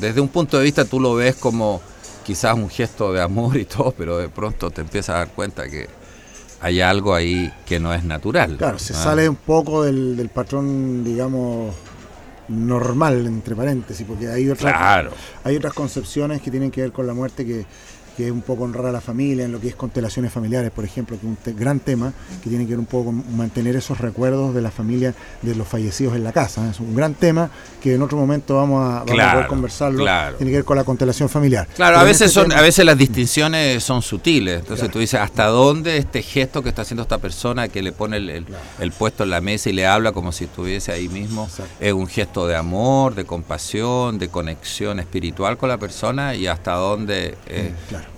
desde 0.00 0.20
un 0.20 0.28
punto 0.28 0.56
de 0.58 0.64
vista 0.64 0.84
tú 0.84 1.00
lo 1.00 1.14
ves 1.14 1.36
como 1.36 1.82
quizás 2.24 2.54
un 2.54 2.70
gesto 2.70 3.12
de 3.12 3.20
amor 3.20 3.56
y 3.56 3.64
todo, 3.64 3.92
pero 3.96 4.18
de 4.18 4.28
pronto 4.28 4.70
te 4.70 4.80
empiezas 4.80 5.16
a 5.16 5.18
dar 5.18 5.28
cuenta 5.28 5.68
que 5.68 5.88
hay 6.60 6.80
algo 6.80 7.14
ahí 7.14 7.52
que 7.66 7.78
no 7.78 7.92
es 7.92 8.04
natural. 8.04 8.56
Claro, 8.56 8.78
se 8.78 8.94
sale 8.94 9.28
un 9.28 9.36
poco 9.36 9.84
del, 9.84 10.16
del 10.16 10.30
patrón, 10.30 11.04
digamos, 11.04 11.74
normal, 12.48 13.26
entre 13.26 13.54
paréntesis, 13.54 14.06
porque 14.06 14.28
hay 14.28 14.48
otras, 14.48 15.08
hay 15.44 15.56
otras 15.56 15.72
concepciones 15.72 16.42
que 16.42 16.50
tienen 16.50 16.70
que 16.70 16.82
ver 16.82 16.92
con 16.92 17.06
la 17.06 17.14
muerte 17.14 17.44
que, 17.44 17.64
que 18.16 18.26
es 18.26 18.32
un 18.32 18.42
poco 18.42 18.64
honrar 18.64 18.86
a 18.86 18.92
la 18.92 19.00
familia, 19.00 19.44
en 19.44 19.52
lo 19.52 19.60
que 19.60 19.68
es 19.68 19.76
constelaciones 19.76 20.32
familiares, 20.32 20.70
por 20.70 20.84
ejemplo, 20.84 21.18
que 21.18 21.26
es 21.26 21.32
un 21.46 21.58
gran 21.58 21.80
tema 21.80 22.12
que 22.42 22.48
tiene 22.48 22.64
que 22.64 22.70
ver 22.70 22.78
un 22.78 22.86
poco 22.86 23.06
con 23.06 23.36
mantener 23.36 23.76
esos 23.76 23.98
recuerdos 23.98 24.54
de 24.54 24.62
la 24.62 24.70
familia 24.70 25.14
de 25.42 25.54
los 25.54 25.66
fallecidos 25.66 26.14
en 26.14 26.24
la 26.24 26.32
casa. 26.32 26.66
¿eh? 26.66 26.70
Es 26.70 26.80
un 26.80 26.94
gran 26.94 27.14
tema 27.14 27.50
que 27.82 27.94
en 27.94 28.02
otro 28.02 28.16
momento 28.16 28.56
vamos 28.56 28.84
a, 28.84 29.04
poder 29.04 29.46
conversarlo. 29.46 30.04
Tiene 30.36 30.50
que 30.50 30.58
ver 30.58 30.64
con 30.64 30.76
la 30.76 30.84
constelación 30.84 31.28
familiar. 31.28 31.66
Claro, 31.74 31.98
a 31.98 32.04
veces, 32.04 32.28
este 32.28 32.40
son, 32.40 32.52
a 32.52 32.60
veces 32.60 32.84
las 32.84 32.96
distinciones 32.96 33.82
son 33.82 34.02
sutiles. 34.02 34.60
Entonces 34.60 34.90
tú 34.90 34.98
dices, 34.98 35.20
¿hasta 35.20 35.46
dónde 35.46 35.98
este 35.98 36.22
gesto 36.22 36.62
que 36.62 36.68
está 36.68 36.82
haciendo 36.82 37.02
esta 37.02 37.18
persona 37.18 37.68
que 37.68 37.82
le 37.82 37.92
pone 37.92 38.16
el, 38.16 38.92
puesto 38.96 39.24
en 39.24 39.30
la 39.30 39.40
mesa 39.40 39.70
y 39.70 39.72
le 39.72 39.86
habla 39.86 40.12
como 40.12 40.32
si 40.32 40.44
estuviese 40.44 40.92
ahí 40.92 41.08
mismo? 41.08 41.48
Es 41.80 41.92
un 41.92 42.06
gesto 42.06 42.46
de 42.46 42.56
amor, 42.56 43.14
de 43.14 43.24
compasión, 43.24 44.18
de 44.18 44.28
conexión 44.28 45.00
espiritual 45.00 45.56
con 45.56 45.68
la 45.68 45.78
persona 45.78 46.34
y 46.34 46.46
hasta 46.46 46.74
dónde... 46.74 47.36
Eh, 47.46 47.72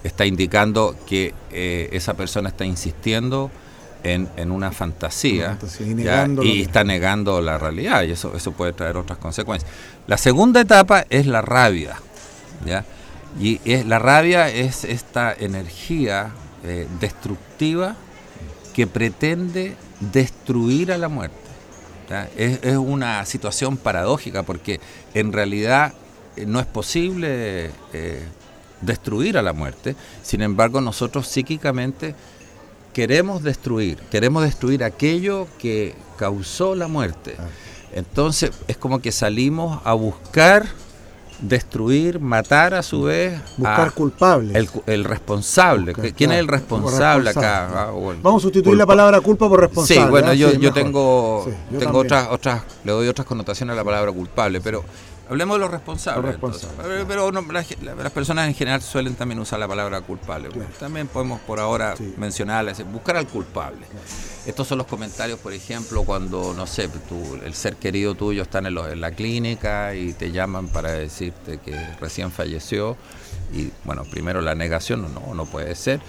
está 0.04 0.26
indicando 0.26 0.96
que 1.06 1.34
eh, 1.50 1.88
esa 1.92 2.14
persona 2.14 2.48
está 2.48 2.64
insistiendo 2.64 3.50
en, 4.04 4.50
una 4.50 4.70
fantasía, 4.70 5.58
y, 6.42 6.62
está 6.62 6.84
negando 6.84 7.40
la 7.40 7.58
realidad 7.58 8.04
y 8.04 8.12
eso, 8.12 8.36
eso 8.36 8.52
puede 8.52 8.72
traer 8.72 8.96
otras 8.96 9.18
consecuencias. 9.18 9.70
La 10.06 10.16
segunda 10.16 10.60
etapa 10.60 11.04
es 11.10 11.26
la 11.26 11.42
rabia. 11.42 11.96
¿ya? 12.64 12.84
Y 13.40 13.60
es, 13.64 13.84
la 13.84 13.98
rabia 13.98 14.48
es 14.48 14.84
esta 14.84 15.34
energía 15.36 16.30
eh, 16.64 16.86
destructiva 17.00 17.96
que 18.74 18.86
pretende 18.86 19.74
destruir 20.00 20.92
a 20.92 20.98
la 20.98 21.08
muerte. 21.08 21.36
Es, 22.36 22.60
es, 22.62 22.76
una 22.76 23.24
situación 23.24 23.76
paradójica 23.76 24.44
porque 24.44 24.78
en 25.14 25.32
realidad 25.32 25.92
eh, 26.36 26.46
no 26.46 26.60
es 26.60 26.66
posible 26.66 27.72
destruir 28.86 29.36
a 29.36 29.42
la 29.42 29.52
muerte. 29.52 29.96
Sin 30.22 30.42
embargo, 30.42 30.80
nosotros 30.80 31.26
psíquicamente 31.26 32.14
queremos 32.94 33.42
destruir, 33.42 33.98
queremos 34.10 34.42
destruir 34.42 34.82
aquello 34.82 35.46
que 35.58 35.94
causó 36.16 36.74
la 36.74 36.88
muerte. 36.88 37.36
Ah. 37.38 37.42
Entonces 37.92 38.52
es 38.68 38.76
como 38.76 39.00
que 39.00 39.12
salimos 39.12 39.80
a 39.84 39.92
buscar 39.92 40.66
destruir, 41.40 42.20
matar 42.20 42.74
a 42.74 42.82
su 42.82 43.02
vez. 43.02 43.38
Buscar 43.56 43.92
culpable. 43.92 44.66
El, 44.86 45.04
responsable. 45.04 45.92
¿Quién 46.16 46.32
es 46.32 46.38
el 46.38 46.48
responsable, 46.48 47.30
acá? 47.30 47.88
Ah, 47.88 47.92
Vamos 48.22 48.42
a 48.42 48.44
sustituir 48.44 48.76
la 48.76 48.86
palabra 48.86 49.20
culpa 49.20 49.48
por 49.48 49.60
responsable. 49.60 50.02
Sí, 50.02 50.10
bueno, 50.10 50.32
yo, 50.32 50.52
yo 50.54 50.72
tengo, 50.72 51.46
tengo 51.78 51.98
otras, 51.98 52.28
otras, 52.30 52.62
le 52.84 52.92
doy 52.92 53.08
otras 53.08 53.26
connotaciones 53.26 53.74
a 53.74 53.76
la 53.76 53.84
palabra 53.84 54.12
culpable, 54.12 54.60
pero 54.60 54.84
Hablemos 55.28 55.56
de 55.56 55.60
los 55.60 55.70
responsables. 55.70 56.36
Pero, 57.08 57.32
las, 57.32 58.12
personas 58.12 58.46
en 58.46 58.54
general 58.54 58.80
suelen 58.80 59.16
también 59.16 59.40
usar 59.40 59.58
la 59.58 59.66
palabra 59.66 60.00
culpable. 60.00 60.50
También 60.78 61.08
podemos 61.08 61.40
por 61.40 61.58
ahora 61.58 61.94
mencionarla, 62.16 62.72
buscar 62.92 63.16
al 63.16 63.26
culpable. 63.26 63.86
Estos 64.46 64.68
son 64.68 64.78
los 64.78 64.86
comentarios, 64.86 65.40
por 65.40 65.52
ejemplo, 65.52 66.04
cuando, 66.04 66.54
no 66.54 66.66
sé, 66.68 66.88
el 67.44 67.54
ser 67.54 67.76
querido 67.76 68.14
tuyo 68.14 68.42
está 68.42 68.60
en, 68.60 68.66
en, 68.66 69.00
la 69.00 69.10
clínica 69.10 69.94
y 69.96 70.12
te 70.12 70.30
llaman 70.30 70.68
para 70.68 70.92
decirte 70.92 71.58
que 71.58 71.76
recién 72.00 72.30
falleció. 72.30 72.96
Y 73.52 73.70
bueno, 73.84 74.04
primero 74.04 74.40
la 74.40 74.54
negación, 74.54 75.12
no, 75.12 75.34
no 75.34 75.46
puede 75.46 75.74
ser. 75.74 76.00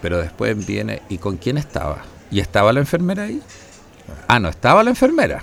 Pero 0.00 0.18
después 0.18 0.66
viene, 0.66 1.02
¿y 1.10 1.18
con 1.18 1.36
quién 1.36 1.58
estaba? 1.58 2.02
¿Y 2.30 2.40
estaba 2.40 2.72
la 2.72 2.80
enfermera 2.80 3.24
ahí? 3.24 3.42
Ah, 4.26 4.38
no, 4.38 4.48
estaba 4.48 4.82
la 4.82 4.90
enfermera. 4.90 5.42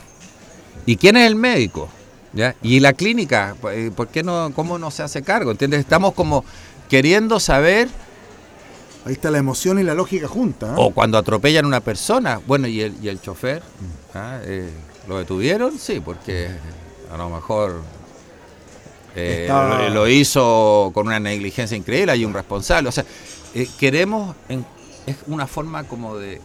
¿Y 0.88 0.98
quién 0.98 1.18
es 1.18 1.28
el 1.28 1.36
médico? 1.36 1.90
Y 2.62 2.80
la 2.80 2.94
clínica, 2.94 3.56
eh, 3.72 3.92
¿por 3.94 4.08
qué 4.08 4.24
no, 4.24 4.52
cómo 4.56 4.78
no 4.78 4.90
se 4.92 5.04
hace 5.04 5.22
cargo? 5.22 5.52
¿Entiendes? 5.52 5.82
Estamos 5.82 6.14
como 6.14 6.46
queriendo 6.90 7.40
saber... 7.40 7.90
Ahí 9.04 9.14
está 9.14 9.32
la 9.32 9.40
emoción 9.40 9.80
y 9.80 9.84
la 9.84 9.96
lógica 9.96 10.28
junta. 10.28 10.68
¿eh? 10.68 10.76
O 10.78 10.92
cuando 10.92 11.18
atropellan 11.18 11.66
a 11.66 11.68
una 11.68 11.80
persona, 11.80 12.40
bueno, 12.46 12.68
¿y 12.68 12.82
el, 12.82 12.96
y 13.02 13.10
el 13.10 13.20
chofer? 13.20 13.64
¿Ah? 14.14 14.40
Eh, 14.44 14.70
¿Lo 15.08 15.18
detuvieron? 15.18 15.78
Sí, 15.80 16.00
porque 16.00 16.50
a 17.12 17.18
lo 17.18 17.30
mejor 17.30 17.82
lo, 19.16 20.08
hizo 20.08 20.92
con 20.94 21.08
una 21.08 21.20
negligencia 21.20 21.76
increíble, 21.76 22.12
hay 22.12 22.24
un 22.24 22.34
responsable. 22.34 22.90
O 22.90 22.92
sea, 22.92 23.04
queremos, 23.80 24.36
es 25.08 25.16
una 25.26 25.48
forma 25.48 25.84
como 25.86 26.18
de 26.18 26.40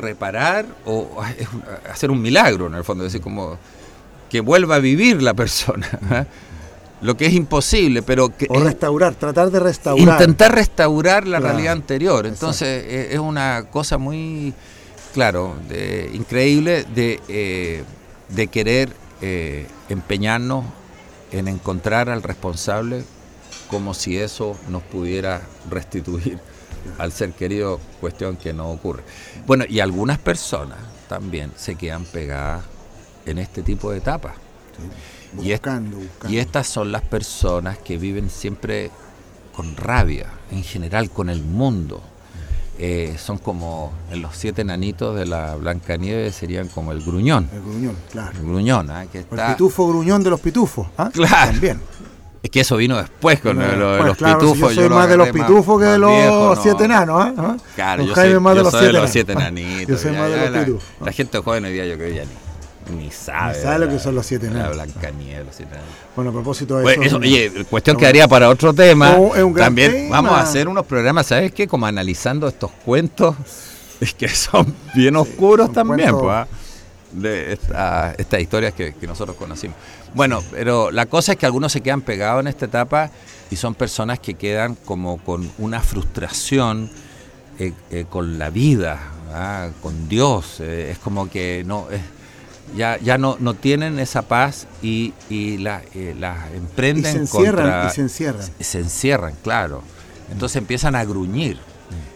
reparar 0.00 0.66
o 0.84 1.22
hacer 1.90 2.10
un 2.10 2.20
milagro, 2.20 2.66
en 2.66 2.74
el 2.74 2.84
fondo, 2.84 3.06
es 3.06 3.12
decir, 3.12 3.22
como 3.22 3.56
que 4.30 4.40
vuelva 4.40 4.76
a 4.76 4.78
vivir 4.78 5.22
la 5.22 5.34
persona. 5.34 5.86
¿eh? 6.12 6.24
Lo 7.02 7.16
que 7.16 7.26
es 7.26 7.34
imposible, 7.34 8.02
pero 8.02 8.34
que... 8.34 8.46
O 8.48 8.60
restaurar, 8.60 9.14
tratar 9.14 9.50
de 9.50 9.58
restaurar. 9.58 10.20
Intentar 10.20 10.54
restaurar 10.54 11.26
la 11.26 11.40
realidad 11.40 11.72
anterior. 11.72 12.26
Entonces 12.26 12.84
eh, 12.86 13.08
es 13.12 13.18
una 13.18 13.66
cosa 13.70 13.98
muy, 13.98 14.54
claro, 15.12 15.56
de, 15.68 16.10
increíble 16.14 16.84
de, 16.94 17.20
eh, 17.28 17.84
de 18.28 18.46
querer 18.46 18.90
empeñarnos 19.90 20.64
en 21.30 21.46
encontrar 21.46 22.08
al 22.08 22.22
responsable 22.22 23.04
como 23.68 23.92
si 23.92 24.16
eso 24.16 24.56
nos 24.68 24.82
pudiera 24.82 25.42
restituir 25.68 26.38
al 26.98 27.12
ser 27.12 27.32
querido, 27.32 27.80
cuestión 28.00 28.36
que 28.36 28.54
no 28.54 28.70
ocurre. 28.70 29.02
Bueno, 29.46 29.64
y 29.68 29.80
algunas 29.80 30.18
personas 30.18 30.78
también 31.08 31.52
se 31.56 31.74
quedan 31.74 32.04
pegadas 32.04 32.64
en 33.30 33.38
este 33.38 33.62
tipo 33.62 33.90
de 33.90 33.98
etapas. 33.98 34.34
y, 35.40 35.48
y 36.28 36.38
estas 36.38 36.66
son 36.66 36.92
las 36.92 37.02
personas 37.02 37.78
que 37.78 37.96
viven 37.98 38.30
siempre 38.30 38.90
con 39.54 39.76
rabia, 39.76 40.26
en 40.50 40.62
general 40.62 41.10
con 41.10 41.30
el 41.30 41.42
mundo. 41.42 42.02
Eh, 42.82 43.16
son 43.18 43.36
como 43.36 43.92
en 44.10 44.22
los 44.22 44.34
siete 44.34 44.64
nanitos 44.64 45.14
de 45.14 45.26
la 45.26 45.54
Blancanieves 45.56 46.34
serían 46.34 46.68
como 46.68 46.92
el 46.92 47.02
gruñón. 47.02 47.46
El 47.52 47.60
gruñón, 47.60 47.96
claro. 48.10 48.38
El 48.38 48.46
gruñón, 48.46 48.90
¿ah? 48.90 49.04
que 49.12 49.18
está... 49.18 49.48
El 49.48 49.52
pitufo 49.52 49.86
gruñón 49.86 50.22
de 50.22 50.30
los 50.30 50.40
pitufos. 50.40 50.86
¿ah? 50.96 51.10
Claro. 51.12 51.52
También. 51.52 51.78
Es 52.42 52.48
que 52.48 52.60
eso 52.60 52.78
vino 52.78 52.96
después 52.96 53.38
con 53.40 53.58
los 53.58 54.16
pitufos. 54.16 54.74
yo 54.74 54.80
soy 54.82 54.88
más 54.88 55.10
de 55.10 55.16
los 55.18 55.28
pitufos 55.28 55.78
que 55.78 55.86
de 55.88 55.98
los 55.98 56.58
siete 56.62 56.88
nanos. 56.88 57.22
¿ah? 57.36 57.56
Claro, 57.74 58.02
yo 58.02 58.14
soy, 58.14 58.40
más 58.40 58.56
de, 58.56 58.62
los, 58.62 58.72
siete 58.72 58.92
los 58.94 59.10
siete 59.10 59.34
nanitos. 59.34 59.88
yo 59.88 59.98
soy 59.98 60.12
más 60.16 60.30
de 60.30 60.50
los 60.50 60.64
pitufos. 60.64 60.84
La, 61.04 61.12
gente 61.12 61.38
joven 61.38 61.64
hoy 61.66 61.72
día 61.74 61.84
yo 61.84 61.96
creo 61.96 62.08
que 62.08 62.14
ya 62.14 62.24
ni 62.24 62.49
ni 62.90 63.10
sabe. 63.10 63.56
Ni 63.56 63.62
sabe 63.62 63.86
lo 63.86 63.88
que 63.92 63.98
son 63.98 64.14
los 64.14 64.26
siete 64.26 64.50
La 64.50 64.70
Blancanieves, 64.70 65.46
los 65.46 65.54
siete 65.54 65.76
Bueno, 66.14 66.30
a 66.30 66.32
propósito 66.32 66.78
de 66.78 67.06
eso. 67.06 67.16
oye, 67.16 67.64
cuestión 67.68 67.96
quedaría 67.96 68.28
para 68.28 68.48
otro 68.48 68.72
tema. 68.72 69.16
También 69.56 70.08
vamos 70.10 70.32
a 70.32 70.40
hacer 70.40 70.68
unos 70.68 70.86
programas, 70.86 71.26
¿sabes 71.26 71.52
qué? 71.52 71.66
Como 71.66 71.86
analizando 71.86 72.48
estos 72.48 72.70
cuentos, 72.84 73.36
es 74.00 74.14
que 74.14 74.28
son 74.28 74.74
bien 74.94 75.16
oscuros 75.16 75.72
también, 75.72 76.10
pues, 76.16 76.30
¿ah? 76.30 76.46
de 77.12 77.52
estas 77.52 78.40
historias 78.40 78.74
que, 78.74 78.94
nosotros 79.06 79.36
conocimos. 79.36 79.76
Bueno, 80.14 80.42
pero 80.50 80.90
la 80.90 81.06
cosa 81.06 81.32
es 81.32 81.38
que 81.38 81.46
algunos 81.46 81.72
se 81.72 81.80
quedan 81.80 82.02
pegados 82.02 82.40
en 82.40 82.48
esta 82.48 82.66
etapa 82.66 83.10
y 83.50 83.56
son 83.56 83.74
personas 83.74 84.18
que 84.20 84.34
quedan 84.34 84.74
como 84.74 85.18
con 85.18 85.50
una 85.58 85.80
frustración 85.80 86.90
eh, 87.58 87.72
eh, 87.90 88.06
con 88.08 88.38
la 88.38 88.50
vida, 88.50 88.98
¿ah? 89.32 89.68
con 89.82 90.08
Dios. 90.08 90.60
Eh, 90.60 90.90
es 90.92 90.98
como 90.98 91.28
que 91.28 91.62
no 91.66 91.88
es, 91.90 92.00
ya, 92.76 92.98
ya 92.98 93.18
no, 93.18 93.36
no 93.40 93.54
tienen 93.54 93.98
esa 93.98 94.22
paz 94.22 94.66
y, 94.82 95.12
y 95.28 95.58
la, 95.58 95.82
eh, 95.94 96.14
emprenden 96.54 97.10
y 97.10 97.12
se 97.12 97.18
encierran, 97.18 97.88
y 97.88 97.90
se 97.90 98.00
encierran. 98.00 98.50
Se 98.60 98.78
encierran, 98.78 99.34
claro. 99.42 99.82
Entonces 100.30 100.56
empiezan 100.56 100.94
a 100.94 101.04
gruñir. 101.04 101.58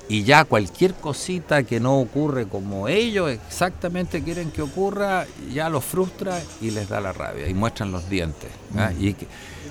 Y 0.07 0.23
ya 0.25 0.45
cualquier 0.45 0.93
cosita 0.93 1.63
que 1.63 1.81
no 1.81 1.99
ocurre 1.99 2.47
como 2.47 2.89
ellos 2.89 3.31
exactamente 3.31 4.23
quieren 4.23 4.51
que 4.51 4.61
ocurra, 4.61 5.27
ya 5.53 5.71
los 5.71 5.83
frustra 5.83 6.41
y 6.61 6.71
les 6.71 6.91
da 6.91 7.01
la 7.01 7.13
rabia 7.13 7.49
y 7.49 7.55
muestran 7.55 7.91
los 7.91 8.09
dientes. 8.11 8.51
¿ah? 8.77 8.93
Y 9.01 9.17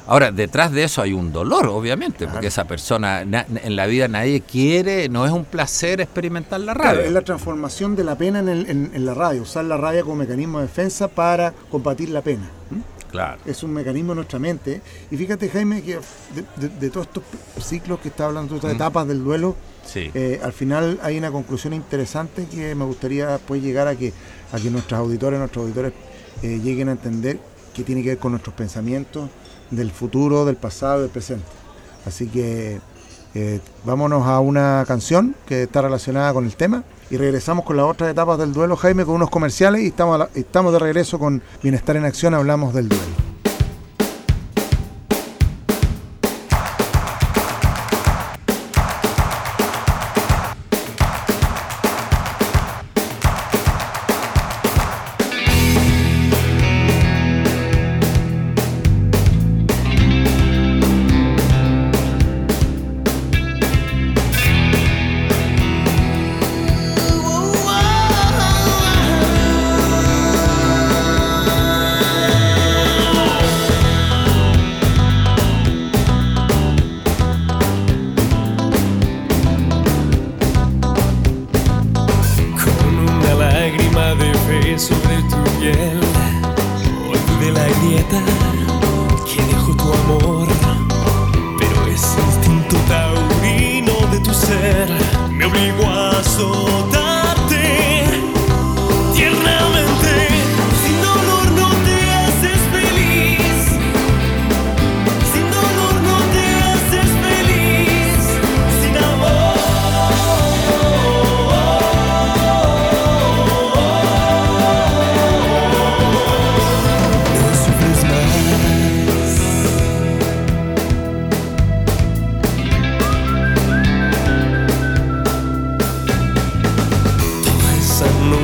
Ahora, 0.06 0.32
detrás 0.32 0.72
de 0.72 0.84
eso 0.84 1.02
hay 1.02 1.14
un 1.14 1.32
dolor, 1.32 1.68
obviamente, 1.68 2.28
porque 2.28 2.48
esa 2.48 2.66
persona, 2.66 3.22
en 3.22 3.76
la 3.76 3.86
vida 3.86 4.08
nadie 4.08 4.42
quiere, 4.42 5.08
no 5.08 5.26
es 5.26 5.32
un 5.32 5.46
placer 5.46 6.02
experimentar 6.02 6.60
la 6.60 6.74
rabia. 6.74 7.06
es 7.06 7.12
la 7.12 7.22
transformación 7.22 7.96
de 7.96 8.04
la 8.04 8.18
pena 8.18 8.40
en, 8.40 9.06
la 9.06 9.14
rabia, 9.14 9.42
usar 9.42 9.66
la 9.66 9.78
rabia 9.78 10.04
como 10.04 10.18
mecanismo 10.18 10.60
de 10.60 10.68
defensa 10.68 11.08
para 11.08 11.54
combatir 11.72 12.10
la 12.10 12.22
pena. 12.22 12.50
Claro. 13.12 13.38
Es 13.46 13.62
un 13.62 13.72
mecanismo 13.72 14.14
en 14.14 14.18
nuestra 14.18 14.40
mente. 14.40 14.82
Y 15.12 15.18
fíjate, 15.18 15.48
Jaime, 15.48 15.84
que 15.84 16.00
de, 16.80 16.90
todos 16.90 17.08
estos 17.08 17.24
ciclos 17.64 18.00
que 18.00 18.10
está 18.10 18.26
hablando, 18.26 18.56
todas 18.56 18.64
estas 18.64 18.76
etapas 18.76 19.08
del 19.08 19.24
duelo, 19.24 19.56
eh, 19.96 20.40
al 20.44 20.52
final 20.52 21.00
hay 21.04 21.18
una 21.18 21.32
conclusión 21.32 21.74
interesante 21.74 22.48
que 22.48 22.74
me 22.74 22.86
gustaría 22.86 23.38
pues 23.46 23.62
llegar 23.62 23.88
a 23.88 23.96
que, 23.96 24.12
a 24.52 24.60
que 24.60 24.72
nuestros 24.72 25.00
auditores, 25.00 25.40
nuestros 25.40 25.64
auditores 25.64 25.94
eh, 26.42 26.60
lleguen 26.64 26.90
a 26.90 26.94
entender 26.94 27.40
que 27.76 27.84
tiene 27.84 28.02
que 28.02 28.10
ver 28.10 28.18
con 28.18 28.32
nuestros 28.32 28.56
pensamientos 28.56 29.30
del 29.72 29.92
futuro, 29.92 30.46
del 30.46 30.56
pasado, 30.56 31.02
del 31.02 31.10
presente. 31.10 31.46
Así 32.06 32.28
que 32.28 32.80
eh, 33.36 33.60
vámonos 33.84 34.28
a 34.28 34.40
una 34.40 34.84
canción 34.88 35.36
que 35.46 35.64
está 35.64 35.82
relacionada 35.82 36.34
con 36.34 36.46
el 36.46 36.56
tema 36.56 36.84
y 37.10 37.18
regresamos 37.18 37.66
con 37.66 37.78
las 37.78 37.86
otras 37.86 38.12
etapas 38.12 38.38
del 38.38 38.54
duelo, 38.54 38.76
Jaime, 38.76 39.06
con 39.06 39.16
unos 39.16 39.30
comerciales 39.30 39.82
y 39.82 39.88
estamos, 39.88 40.28
estamos 40.36 40.74
de 40.74 40.80
regreso 40.80 41.18
con 41.20 41.42
Bienestar 41.62 41.96
en 41.96 42.06
Acción, 42.06 42.34
hablamos 42.34 42.74
del 42.74 42.90
duelo. 42.90 43.33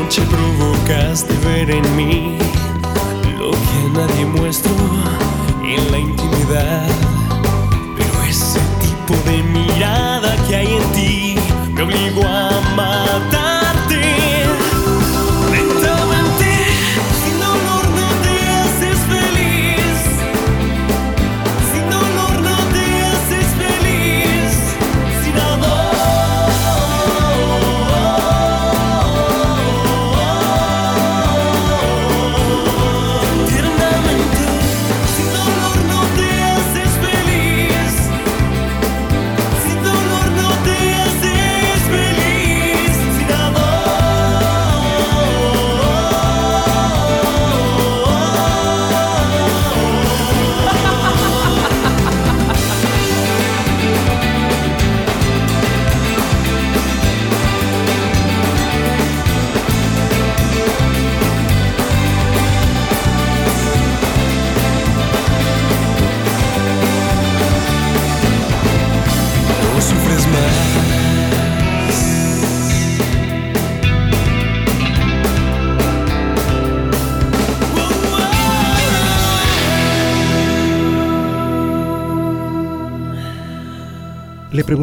ce 0.10 0.22
provocasti, 0.22 1.36
veren 1.44 1.86
mi 1.94 2.49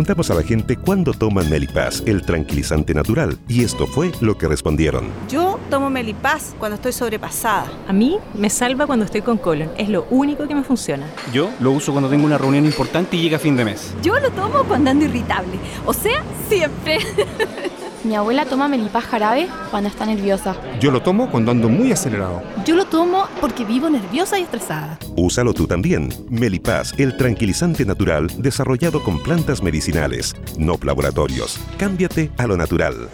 preguntamos 0.07 0.31
a 0.31 0.41
la 0.41 0.47
gente 0.47 0.77
cuándo 0.77 1.13
toman 1.13 1.51
Melipaz, 1.51 2.01
el 2.07 2.23
tranquilizante 2.25 2.95
natural, 2.95 3.37
y 3.49 3.65
esto 3.65 3.89
fue 3.89 4.13
lo 4.21 4.39
que 4.39 4.47
respondieron. 4.47 5.09
Yo 5.29 5.59
tomo 5.69 5.91
Melipaz 5.91 6.55
cuando 6.61 6.77
estoy 6.77 6.93
sobrepasada. 6.93 7.67
A 7.89 7.93
mí 7.93 8.19
me 8.35 8.49
salva 8.49 8.87
cuando 8.87 9.05
estoy 9.05 9.23
con 9.23 9.37
colon, 9.37 9.69
es 9.77 9.89
lo 9.89 10.07
único 10.11 10.47
que 10.47 10.55
me 10.55 10.63
funciona. 10.63 11.09
Yo 11.33 11.51
lo 11.59 11.73
uso 11.73 11.91
cuando 11.91 12.09
tengo 12.09 12.25
una 12.25 12.39
reunión 12.39 12.65
importante 12.67 13.17
y 13.17 13.23
llega 13.23 13.41
fin 13.41 13.57
de 13.57 13.65
mes. 13.65 13.95
Yo 14.01 14.17
lo 14.21 14.31
tomo 14.31 14.63
cuando 14.69 14.91
ando 14.91 15.07
irritable, 15.07 15.59
o 15.85 15.93
sea, 15.93 16.23
siempre. 16.49 17.01
Mi 18.05 18.15
abuela 18.15 18.45
toma 18.45 18.69
melipaz 18.69 19.05
jarabe 19.05 19.49
cuando 19.71 19.89
está 19.89 20.07
nerviosa. 20.07 20.55
Yo 20.81 20.91
lo 20.91 21.03
tomo 21.03 21.31
cuando 21.31 21.51
ando 21.51 21.69
muy 21.69 21.93
acelerado. 21.93 22.43
Yo 22.65 22.77
lo 22.77 22.87
tomo 22.87 23.27
porque 23.41 23.65
vivo 23.65 23.91
nerviosa 23.91 24.39
y 24.39 24.43
estresada. 24.43 24.99
Úsalo 25.17 25.53
tú 25.53 25.67
también. 25.67 26.09
Melipaz, 26.29 26.93
el 26.99 27.17
tranquilizante 27.17 27.85
natural 27.85 28.29
desarrollado 28.39 29.03
con 29.03 29.23
plantas 29.23 29.63
medicinales, 29.63 30.35
no 30.59 30.77
laboratorios. 30.83 31.59
Cámbiate 31.79 32.31
a 32.37 32.47
lo 32.47 32.57
natural. 32.57 33.09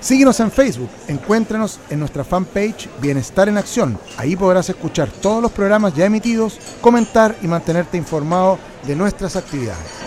Síguenos 0.00 0.40
en 0.40 0.50
Facebook, 0.50 0.88
encuéntranos 1.08 1.78
en 1.90 1.98
nuestra 1.98 2.24
fanpage 2.24 2.88
Bienestar 3.02 3.50
en 3.50 3.58
Acción. 3.58 3.98
Ahí 4.16 4.34
podrás 4.34 4.70
escuchar 4.70 5.10
todos 5.10 5.42
los 5.42 5.52
programas 5.52 5.94
ya 5.94 6.06
emitidos, 6.06 6.58
comentar 6.80 7.36
y 7.42 7.46
mantenerte 7.46 7.98
informado 7.98 8.58
de 8.86 8.96
nuestras 8.96 9.36
actividades. 9.36 9.99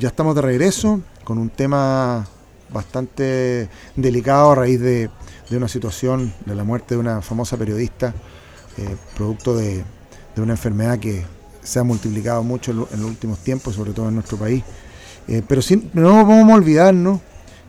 Ya 0.00 0.08
estamos 0.08 0.34
de 0.34 0.40
regreso 0.40 1.02
con 1.24 1.36
un 1.36 1.50
tema 1.50 2.26
bastante 2.72 3.68
delicado 3.96 4.52
a 4.52 4.54
raíz 4.54 4.80
de, 4.80 5.10
una 5.50 5.68
situación 5.68 6.32
de 6.46 6.54
la 6.54 6.64
muerte 6.64 6.94
de 6.94 7.00
una 7.00 7.20
famosa 7.20 7.58
periodista, 7.58 8.14
eh, 8.78 8.96
producto 9.14 9.54
de, 9.54 9.84
una 10.38 10.52
enfermedad 10.52 10.98
que 10.98 11.22
se 11.62 11.80
ha 11.80 11.82
multiplicado 11.82 12.42
mucho 12.42 12.70
en, 12.70 12.78
los 12.78 13.10
últimos 13.10 13.40
tiempos, 13.40 13.74
sobre 13.74 13.92
todo 13.92 14.08
en 14.08 14.14
nuestro 14.14 14.38
país. 14.38 14.64
Eh, 15.28 15.42
pero 15.46 15.60
no 15.92 16.24
vamos 16.24 16.50
a 16.50 16.54
olvidarnos 16.54 17.20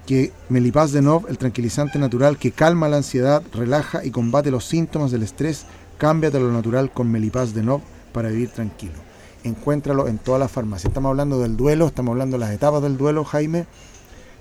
que 0.08 0.32
Melipaz 0.48 0.94
de 0.94 1.02
Nov, 1.02 1.28
el 1.28 1.38
tranquilizante 1.38 2.00
natural 2.00 2.38
que 2.38 2.54
calma 2.54 2.88
la 2.88 2.96
ansiedad, 2.96 3.44
relaja 3.52 4.06
y 4.06 4.12
combate 4.12 4.52
los 4.52 4.64
síntomas 4.64 5.12
del 5.12 5.24
estrés, 5.24 5.66
cámbiate 5.98 6.38
a 6.38 6.40
lo 6.40 6.54
natural 6.54 6.94
con 6.94 7.12
Melipaz 7.12 7.54
de 7.54 7.64
Nov 7.64 7.82
para 8.14 8.30
vivir 8.30 8.52
tranquilo 8.52 9.11
encuéntralo 9.44 10.08
en 10.08 10.18
todas 10.18 10.40
las 10.40 10.52
farmacias. 10.52 10.90
Estamos 10.90 11.10
hablando 11.10 11.40
del 11.40 11.58
duelo, 11.58 11.88
estamos 11.88 12.12
hablando 12.14 12.38
de 12.38 12.46
las 12.46 12.52
etapas 12.52 12.82
del 12.82 12.98
duelo, 12.98 13.24
Jaime, 13.24 13.66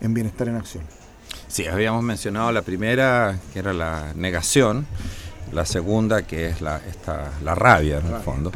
en 0.00 0.14
Bienestar 0.14 0.48
en 0.48 0.56
Acción. 0.56 0.84
Sí, 1.48 1.66
habíamos 1.66 2.02
mencionado 2.02 2.52
la 2.52 2.62
primera, 2.62 3.38
que 3.52 3.58
era 3.58 3.72
la 3.72 4.12
negación, 4.14 4.86
la 5.52 5.64
segunda, 5.64 6.22
que 6.22 6.48
es 6.48 6.60
la, 6.60 6.80
esta, 6.88 7.32
la 7.42 7.54
rabia, 7.54 7.98
en 7.98 8.14
el 8.14 8.20
fondo, 8.20 8.52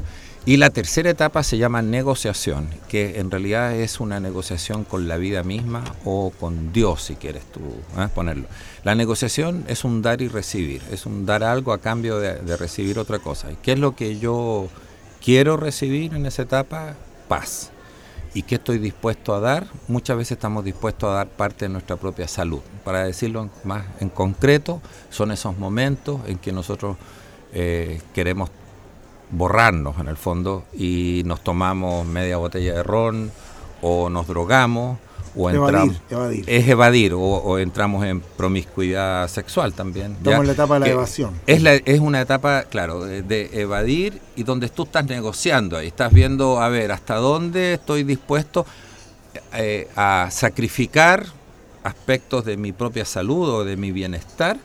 Y 0.46 0.58
la 0.58 0.68
tercera 0.68 1.08
etapa 1.08 1.42
se 1.42 1.56
llama 1.56 1.80
negociación, 1.80 2.68
que 2.86 3.18
en 3.18 3.30
realidad 3.30 3.74
es 3.74 3.98
una 3.98 4.20
negociación 4.20 4.84
con 4.84 5.08
la 5.08 5.16
vida 5.16 5.42
misma 5.42 5.82
o 6.04 6.32
con 6.38 6.70
Dios, 6.72 7.02
si 7.04 7.16
quieres 7.16 7.44
tú 7.50 7.60
¿eh? 7.98 8.08
ponerlo. 8.14 8.46
La 8.84 8.94
negociación 8.94 9.64
es 9.68 9.84
un 9.84 10.02
dar 10.02 10.20
y 10.20 10.28
recibir, 10.28 10.82
es 10.92 11.06
un 11.06 11.24
dar 11.24 11.42
algo 11.42 11.72
a 11.72 11.78
cambio 11.78 12.18
de, 12.18 12.34
de 12.40 12.56
recibir 12.58 12.98
otra 12.98 13.20
cosa. 13.20 13.50
¿Y 13.50 13.56
qué 13.56 13.72
es 13.72 13.78
lo 13.78 13.96
que 13.96 14.18
yo 14.18 14.68
quiero 15.24 15.56
recibir 15.56 16.12
en 16.14 16.26
esa 16.26 16.42
etapa? 16.42 16.94
Paz. 17.28 17.70
¿Y 18.34 18.42
qué 18.42 18.56
estoy 18.56 18.78
dispuesto 18.78 19.34
a 19.34 19.40
dar? 19.40 19.68
Muchas 19.88 20.18
veces 20.18 20.32
estamos 20.32 20.64
dispuestos 20.64 21.08
a 21.08 21.14
dar 21.14 21.28
parte 21.28 21.64
de 21.64 21.70
nuestra 21.70 21.96
propia 21.96 22.28
salud. 22.28 22.60
Para 22.84 23.04
decirlo 23.04 23.48
más 23.64 23.86
en 24.00 24.10
concreto, 24.10 24.82
son 25.08 25.30
esos 25.30 25.56
momentos 25.56 26.20
en 26.26 26.38
que 26.38 26.52
nosotros 26.52 26.96
eh, 27.54 28.02
queremos 28.12 28.50
borrarnos 29.30 29.98
en 29.98 30.08
el 30.08 30.16
fondo 30.16 30.64
y 30.74 31.22
nos 31.24 31.42
tomamos 31.42 32.06
media 32.06 32.36
botella 32.36 32.74
de 32.74 32.82
ron 32.82 33.32
o 33.80 34.10
nos 34.10 34.26
drogamos 34.26 34.98
o 35.36 35.50
entramos. 35.50 35.96
evadir. 36.10 36.44
es 36.46 36.68
evadir 36.68 37.14
o, 37.14 37.20
o, 37.20 37.58
entramos 37.58 38.04
en 38.04 38.20
promiscuidad 38.20 39.28
sexual 39.28 39.72
también. 39.72 40.12
Estamos 40.12 40.40
en 40.40 40.46
la 40.46 40.52
etapa 40.52 40.74
de 40.74 40.80
la 40.80 40.88
evasión. 40.88 41.34
es 41.46 41.62
la, 41.62 41.74
es 41.74 42.00
una 42.00 42.20
etapa 42.20 42.64
claro 42.64 43.04
de, 43.04 43.22
de, 43.22 43.50
evadir 43.52 44.20
y 44.36 44.42
donde 44.42 44.68
tú 44.68 44.84
estás 44.84 45.06
negociando 45.06 45.76
ahí. 45.76 45.88
Estás 45.88 46.12
viendo 46.12 46.60
a 46.60 46.68
ver 46.68 46.92
hasta 46.92 47.16
dónde 47.16 47.74
estoy 47.74 48.04
dispuesto 48.04 48.66
eh, 49.52 49.88
a 49.96 50.28
sacrificar 50.30 51.26
aspectos 51.82 52.44
de 52.44 52.56
mi 52.56 52.72
propia 52.72 53.04
salud 53.04 53.48
o 53.48 53.64
de 53.64 53.76
mi 53.76 53.92
bienestar 53.92 54.56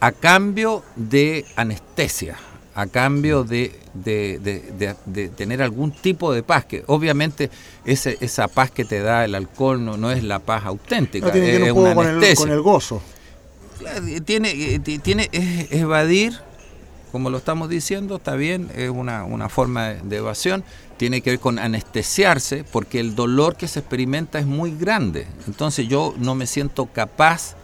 a 0.00 0.12
cambio 0.12 0.82
de 0.96 1.44
anestesia 1.56 2.36
a 2.74 2.86
cambio 2.86 3.44
de, 3.44 3.72
de, 3.94 4.38
de, 4.40 4.94
de, 5.06 5.28
tener 5.28 5.62
algún 5.62 5.92
tipo 5.92 6.32
de 6.32 6.42
paz, 6.42 6.64
que 6.64 6.82
obviamente 6.88 7.50
ese, 7.84 8.18
esa 8.20 8.48
paz 8.48 8.70
que 8.70 8.84
te 8.84 9.00
da 9.00 9.24
el 9.24 9.34
alcohol 9.36 9.84
no, 9.84 9.96
no 9.96 10.10
es 10.10 10.24
la 10.24 10.40
paz 10.40 10.64
auténtica, 10.64 11.26
no, 11.26 11.32
tiene 11.32 11.52
es, 11.54 11.62
que 11.62 11.72
una 11.72 11.94
con 11.94 12.06
el, 12.08 12.34
con 12.34 12.50
el, 12.50 12.60
gozo. 12.60 13.00
Tiene, 14.24 14.80
tiene 14.80 15.28
es 15.30 15.70
evadir, 15.72 16.40
como 17.12 17.30
lo 17.30 17.38
estamos 17.38 17.68
diciendo, 17.68 18.16
está 18.16 18.34
bien, 18.34 18.68
es 18.74 18.90
una, 18.90 19.24
una 19.24 19.48
forma 19.48 19.90
de 19.90 20.16
evasión, 20.16 20.64
tiene 20.96 21.20
que 21.20 21.30
ver 21.30 21.40
con 21.40 21.60
anestesiarse, 21.60 22.64
porque 22.64 22.98
el 22.98 23.14
dolor 23.14 23.56
que 23.56 23.68
se 23.68 23.80
experimenta 23.80 24.40
es 24.40 24.46
muy 24.46 24.76
grande, 24.76 25.28
entonces 25.46 25.86
yo 25.86 26.12
no 26.18 26.34
me 26.34 26.48
siento 26.48 26.86
capaz 26.86 27.54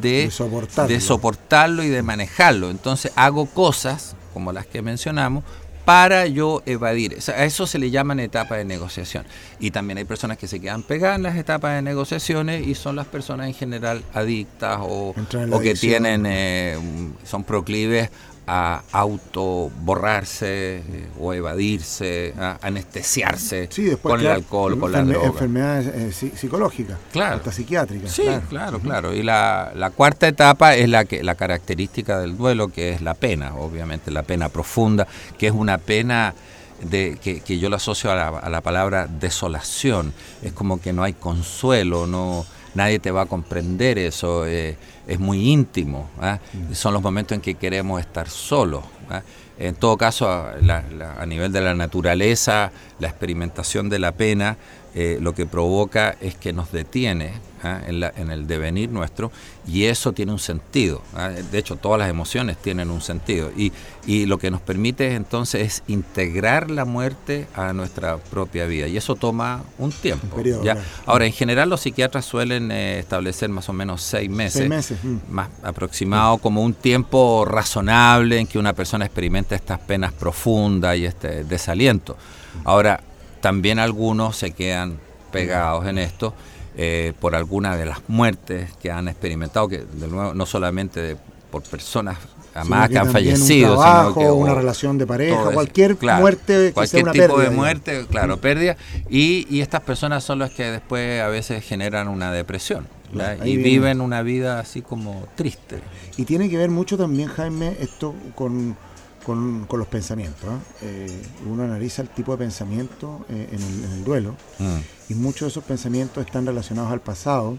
de, 0.00 0.30
soportarlo. 0.30 0.94
de 0.94 1.00
soportarlo 1.00 1.82
y 1.82 1.88
de 1.88 2.02
manejarlo, 2.02 2.70
entonces 2.70 3.10
hago 3.16 3.46
cosas 3.46 4.14
como 4.32 4.52
las 4.52 4.66
que 4.66 4.82
mencionamos, 4.82 5.44
para 5.84 6.26
yo 6.26 6.62
evadir. 6.66 7.16
O 7.18 7.20
sea, 7.20 7.36
a 7.36 7.44
eso 7.44 7.66
se 7.66 7.78
le 7.78 7.90
llaman 7.90 8.20
etapas 8.20 8.58
de 8.58 8.64
negociación. 8.64 9.24
Y 9.58 9.70
también 9.70 9.98
hay 9.98 10.04
personas 10.04 10.38
que 10.38 10.46
se 10.46 10.60
quedan 10.60 10.82
pegadas 10.82 11.16
en 11.16 11.22
las 11.24 11.36
etapas 11.36 11.74
de 11.74 11.82
negociaciones 11.82 12.66
y 12.66 12.74
son 12.74 12.96
las 12.96 13.06
personas 13.06 13.48
en 13.48 13.54
general 13.54 14.04
adictas 14.12 14.78
o, 14.82 15.14
o 15.50 15.60
que 15.60 15.74
tienen, 15.74 16.26
eh, 16.26 16.78
son 17.24 17.44
proclives 17.44 18.10
a 18.52 18.82
auto 18.90 19.70
borrarse 19.82 20.78
eh, 20.78 21.08
o 21.20 21.32
evadirse, 21.32 22.34
a 22.36 22.58
anestesiarse 22.60 23.68
sí, 23.70 23.84
después, 23.84 24.10
con 24.10 24.20
claro, 24.20 24.34
el 24.34 24.42
alcohol, 24.42 24.80
con 24.80 24.90
la 24.90 25.02
droga. 25.04 25.26
Enfermedades 25.28 26.20
eh, 26.20 26.32
psicológicas, 26.36 26.98
claro. 27.12 27.36
hasta 27.36 27.52
psiquiátricas. 27.52 28.10
Sí, 28.10 28.24
claro, 28.24 28.48
claro. 28.48 28.80
claro. 28.80 29.14
Y 29.14 29.22
la, 29.22 29.70
la, 29.76 29.90
cuarta 29.90 30.26
etapa 30.26 30.74
es 30.74 30.88
la 30.88 31.04
que 31.04 31.22
la 31.22 31.36
característica 31.36 32.18
del 32.18 32.36
duelo, 32.36 32.70
que 32.70 32.90
es 32.90 33.02
la 33.02 33.14
pena, 33.14 33.54
obviamente 33.54 34.10
la 34.10 34.24
pena 34.24 34.48
profunda, 34.48 35.06
que 35.38 35.46
es 35.46 35.52
una 35.52 35.78
pena 35.78 36.34
de, 36.82 37.18
que, 37.22 37.42
que 37.42 37.60
yo 37.60 37.70
lo 37.70 37.76
asocio 37.76 38.10
a 38.10 38.16
la, 38.16 38.28
a 38.30 38.50
la 38.50 38.62
palabra 38.62 39.06
desolación. 39.06 40.12
Es 40.42 40.52
como 40.54 40.80
que 40.80 40.92
no 40.92 41.04
hay 41.04 41.12
consuelo, 41.12 42.08
no 42.08 42.44
nadie 42.74 42.98
te 42.98 43.10
va 43.10 43.22
a 43.22 43.26
comprender 43.26 43.98
eso, 43.98 44.46
eh, 44.46 44.76
es 45.06 45.18
muy 45.18 45.50
íntimo, 45.50 46.08
¿eh? 46.22 46.38
mm. 46.52 46.74
son 46.74 46.94
los 46.94 47.02
momentos 47.02 47.34
en 47.34 47.40
que 47.40 47.54
queremos 47.54 48.00
estar 48.00 48.28
solos. 48.28 48.84
¿eh? 49.10 49.20
En 49.58 49.74
todo 49.74 49.96
caso, 49.96 50.30
a, 50.30 50.54
la, 50.62 50.82
la, 50.96 51.20
a, 51.20 51.26
nivel 51.26 51.52
de 51.52 51.60
la 51.60 51.74
naturaleza, 51.74 52.72
la 52.98 53.08
experimentación 53.08 53.88
de 53.90 53.98
la 53.98 54.12
pena 54.12 54.56
eh, 54.94 55.18
lo 55.20 55.34
que 55.34 55.46
provoca 55.46 56.16
es 56.20 56.34
que 56.34 56.52
nos 56.52 56.72
detiene 56.72 57.34
en, 57.62 58.00
la, 58.00 58.12
en, 58.16 58.30
el 58.30 58.46
devenir 58.46 58.90
nuestro 58.90 59.30
y 59.66 59.84
eso 59.84 60.12
tiene 60.12 60.32
un 60.32 60.38
sentido. 60.38 61.02
De 61.50 61.58
hecho, 61.58 61.76
todas 61.76 61.98
las 61.98 62.08
emociones 62.08 62.56
tienen 62.56 62.90
un 62.90 63.00
sentido 63.00 63.50
y, 63.56 63.72
y 64.06 64.26
lo 64.26 64.38
que 64.38 64.50
nos 64.50 64.60
permite 64.60 65.14
entonces 65.14 65.60
es 65.60 65.82
integrar 65.86 66.70
la 66.70 66.84
muerte 66.84 67.46
a 67.54 67.72
nuestra 67.72 68.16
propia 68.16 68.66
vida 68.66 68.88
y 68.88 68.96
eso 68.96 69.14
toma 69.14 69.62
un 69.78 69.92
tiempo. 69.92 70.26
Un 70.30 70.42
periodo, 70.42 70.64
¿ya? 70.64 70.74
Claro. 70.74 70.88
Ahora, 71.06 71.26
en 71.26 71.32
general 71.32 71.68
los 71.68 71.82
psiquiatras 71.82 72.24
suelen 72.24 72.70
eh, 72.70 72.98
establecer 72.98 73.48
más 73.50 73.68
o 73.68 73.72
menos 73.72 74.02
seis 74.02 74.30
meses, 74.30 74.58
seis 74.58 74.68
meses. 74.68 74.98
Mm. 75.02 75.18
más 75.28 75.48
aproximado 75.62 76.38
mm. 76.38 76.40
como 76.40 76.62
un 76.62 76.74
tiempo 76.74 77.44
razonable 77.44 78.38
en 78.38 78.46
que 78.46 78.58
una 78.58 78.72
persona 78.72 79.04
experimenta 79.04 79.54
estas 79.54 79.78
penas 79.80 80.12
profundas 80.12 80.96
y 80.96 81.04
este 81.04 81.44
desaliento. 81.44 82.16
Ahora, 82.64 83.00
también 83.40 83.78
algunos 83.78 84.36
se 84.36 84.52
quedan 84.52 84.98
pegados 85.32 85.86
en 85.86 85.98
esto 85.98 86.34
eh, 86.76 87.12
por 87.20 87.34
alguna 87.34 87.76
de 87.76 87.86
las 87.86 87.98
muertes 88.08 88.70
que 88.80 88.90
han 88.90 89.08
experimentado, 89.08 89.68
que 89.68 89.78
de 89.78 90.08
nuevo 90.08 90.34
no 90.34 90.46
solamente 90.46 91.00
de, 91.00 91.16
por 91.50 91.62
personas 91.62 92.18
amadas 92.54 92.88
que, 92.88 92.94
que 92.94 92.98
han 93.00 93.10
fallecido, 93.10 93.72
un 93.72 93.80
trabajo, 93.80 94.14
sino 94.14 94.26
que 94.26 94.30
una 94.32 94.54
relación 94.54 94.98
de 94.98 95.06
pareja, 95.06 95.50
cualquier 95.52 95.96
claro, 95.96 96.20
muerte 96.20 96.68
que 96.68 96.72
cualquier 96.72 97.02
sea 97.02 97.02
una 97.02 97.12
tipo 97.12 97.36
pérdida, 97.36 97.50
de 97.50 97.56
muerte, 97.56 98.06
claro, 98.08 98.36
pérdida, 98.40 98.76
y, 99.08 99.46
y, 99.50 99.60
estas 99.60 99.80
personas 99.80 100.22
son 100.24 100.38
las 100.38 100.50
que 100.52 100.64
después 100.64 101.20
a 101.20 101.28
veces 101.28 101.64
generan 101.64 102.08
una 102.08 102.32
depresión. 102.32 102.86
Claro, 103.12 103.44
y 103.44 103.56
viven 103.56 104.00
una 104.00 104.22
vida 104.22 104.60
así 104.60 104.82
como 104.82 105.26
triste. 105.34 105.80
Y 106.16 106.24
tiene 106.24 106.48
que 106.48 106.56
ver 106.56 106.70
mucho 106.70 106.96
también, 106.96 107.28
Jaime, 107.28 107.76
esto 107.80 108.14
con 108.36 108.76
con, 109.24 109.66
con, 109.66 109.78
los 109.78 109.88
pensamientos. 109.88 110.48
¿eh? 110.82 111.06
Eh, 111.08 111.22
uno 111.48 111.62
analiza 111.62 112.02
el 112.02 112.08
tipo 112.08 112.32
de 112.32 112.38
pensamiento 112.38 113.24
eh, 113.28 113.48
en, 113.52 113.62
el, 113.62 113.84
en, 113.84 113.92
el, 113.92 114.04
duelo 114.04 114.36
mm. 114.58 114.78
y 115.10 115.14
muchos 115.14 115.42
de 115.42 115.48
esos 115.48 115.64
pensamientos 115.64 116.24
están 116.24 116.46
relacionados 116.46 116.92
al 116.92 117.00
pasado 117.00 117.58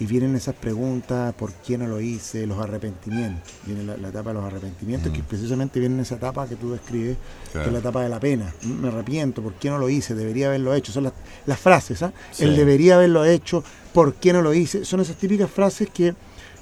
y 0.00 0.06
vienen 0.06 0.36
esas 0.36 0.54
preguntas, 0.54 1.34
¿por 1.34 1.52
qué 1.52 1.76
no 1.76 1.86
lo 1.88 2.00
hice? 2.00 2.46
Los 2.46 2.58
arrepentimientos. 2.58 3.52
Viene 3.66 3.82
la, 3.82 3.96
la 3.96 4.08
etapa 4.08 4.30
de 4.30 4.34
los 4.34 4.44
arrepentimientos, 4.44 5.10
mm. 5.10 5.14
que 5.14 5.22
precisamente 5.24 5.80
viene 5.80 5.96
en 5.96 6.02
esa 6.02 6.14
etapa 6.14 6.46
que 6.46 6.54
tú 6.54 6.70
describes, 6.70 7.16
claro. 7.50 7.64
que 7.64 7.68
es 7.68 7.72
la 7.72 7.78
etapa 7.80 8.02
de 8.02 8.08
la 8.08 8.20
pena. 8.20 8.54
Me 8.62 8.88
arrepiento, 8.88 9.42
¿por 9.42 9.54
qué 9.54 9.70
no 9.70 9.78
lo 9.78 9.88
hice? 9.88 10.14
Debería 10.14 10.46
haberlo 10.46 10.72
hecho. 10.74 10.92
Son 10.92 11.04
las, 11.04 11.14
las 11.46 11.58
frases, 11.58 12.00
¿eh? 12.02 12.12
sí. 12.30 12.44
El 12.44 12.54
debería 12.54 12.94
haberlo 12.94 13.24
hecho, 13.24 13.64
¿por 13.92 14.14
qué 14.14 14.32
no 14.32 14.40
lo 14.40 14.54
hice? 14.54 14.84
Son 14.84 15.00
esas 15.00 15.16
típicas 15.16 15.50
frases 15.50 15.88
que 15.90 16.14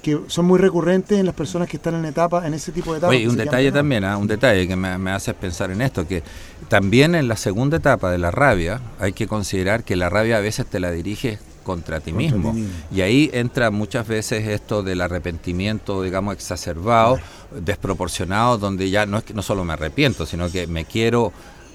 que 0.07 0.21
son 0.27 0.45
muy 0.45 0.57
recurrentes 0.57 1.19
en 1.19 1.25
las 1.25 1.35
personas 1.35 1.67
que 1.67 1.75
están 1.75 1.95
en 1.95 2.05
etapa, 2.05 2.47
en 2.47 2.53
ese 2.53 2.71
tipo 2.71 2.93
de 2.93 2.99
etapas. 2.99 3.13
Oye, 3.13 3.27
un 3.27 3.35
detalle 3.35 3.73
también, 3.73 4.05
¿eh? 4.05 4.15
un 4.15 4.25
detalle 4.25 4.65
que 4.65 4.77
me, 4.77 4.97
me, 4.97 5.11
hace 5.11 5.33
pensar 5.33 5.69
en 5.69 5.81
esto, 5.81 6.07
que 6.07 6.23
también 6.69 7.13
en 7.13 7.27
la 7.27 7.35
segunda 7.35 7.75
etapa 7.75 8.09
de 8.09 8.17
la 8.17 8.31
rabia 8.31 8.79
hay 9.01 9.11
que 9.11 9.27
considerar 9.27 9.83
que 9.83 9.97
la 9.97 10.07
rabia 10.07 10.37
a 10.37 10.39
veces 10.39 10.65
te 10.65 10.79
la 10.79 10.91
diriges 10.91 11.39
contra 11.65 11.99
ti 11.99 12.13
mismo. 12.13 12.55
Y 12.89 13.01
ahí 13.01 13.29
entra 13.33 13.69
muchas 13.69 14.07
veces 14.07 14.47
esto 14.47 14.81
del 14.81 15.01
arrepentimiento, 15.01 16.01
digamos, 16.01 16.33
exacerbado, 16.33 17.15
Claro. 17.15 17.61
desproporcionado, 17.65 18.57
donde 18.57 18.89
ya 18.89 19.05
no 19.05 19.17
es 19.17 19.25
que 19.25 19.33
no 19.33 19.41
solo 19.41 19.65
me 19.65 19.73
arrepiento, 19.73 20.25
sino 20.25 20.49
que 20.49 20.67
me 20.67 20.85
quiero 20.85 21.33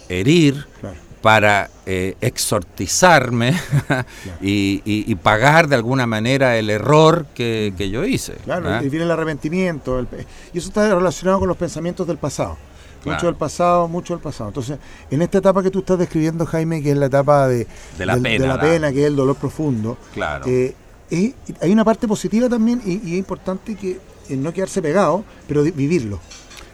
herir 0.09 0.67
Claro. 0.81 0.97
Para 1.23 1.71
eh, 1.87 2.17
exortizarme 2.21 3.55
y, 4.43 4.83
y- 4.85 5.05
y 5.07 5.15
pagar 5.15 5.69
de 5.69 5.77
alguna 5.77 6.07
manera 6.07 6.59
el 6.59 6.69
error 6.71 7.27
que, 7.35 7.73
que 7.79 7.91
yo 7.91 8.05
hice. 8.05 8.35
Claro, 8.45 8.69
¿ah? 8.69 8.83
y 8.83 8.89
viene 8.89 9.05
el 9.05 9.11
arrepentimiento. 9.11 9.99
el 9.99 10.09
y 10.53 10.59
eso 10.59 10.69
está 10.69 10.95
relacionado 10.95 11.39
con 11.39 11.49
los 11.49 11.57
pensamientos 11.57 12.07
del 12.07 12.19
pasado. 12.19 12.57
Mucho 13.05 13.17
Claro. 13.17 13.27
del 13.29 13.35
pasado, 13.37 13.89
mucho 13.89 14.15
del 14.15 14.23
pasado. 14.23 14.51
Entonces, 14.51 14.79
en 15.11 15.23
esta 15.23 15.39
etapa 15.39 15.61
que 15.63 15.71
tú 15.71 15.81
estás 15.81 15.99
describiendo, 15.99 16.47
Jaime, 16.47 16.81
que 16.83 16.93
es 16.93 16.97
la 16.97 17.07
etapa 17.07 17.49
de, 17.49 17.67
De 17.99 18.07
la 18.07 18.15
del- 18.15 18.23
pena, 18.23 18.43
de 18.43 18.49
la 18.49 18.55
la- 18.57 18.61
pena, 18.63 18.93
que 18.93 19.01
es 19.01 19.07
el 19.07 19.17
dolor 19.17 19.35
profundo, 19.37 19.99
Claro. 20.15 20.45
eh, 20.47 20.75
y- 21.11 21.35
hay 21.61 21.73
una 21.73 21.85
parte 21.85 22.07
positiva 22.07 22.49
también 22.49 22.81
y, 22.85 22.93
y 23.09 23.13
es 23.15 23.19
importante 23.19 23.75
que 23.75 23.99
eh, 24.29 24.37
no 24.37 24.53
quedarse 24.53 24.81
pegado, 24.81 25.25
pero 25.49 25.63
vivirlo. 25.65 26.21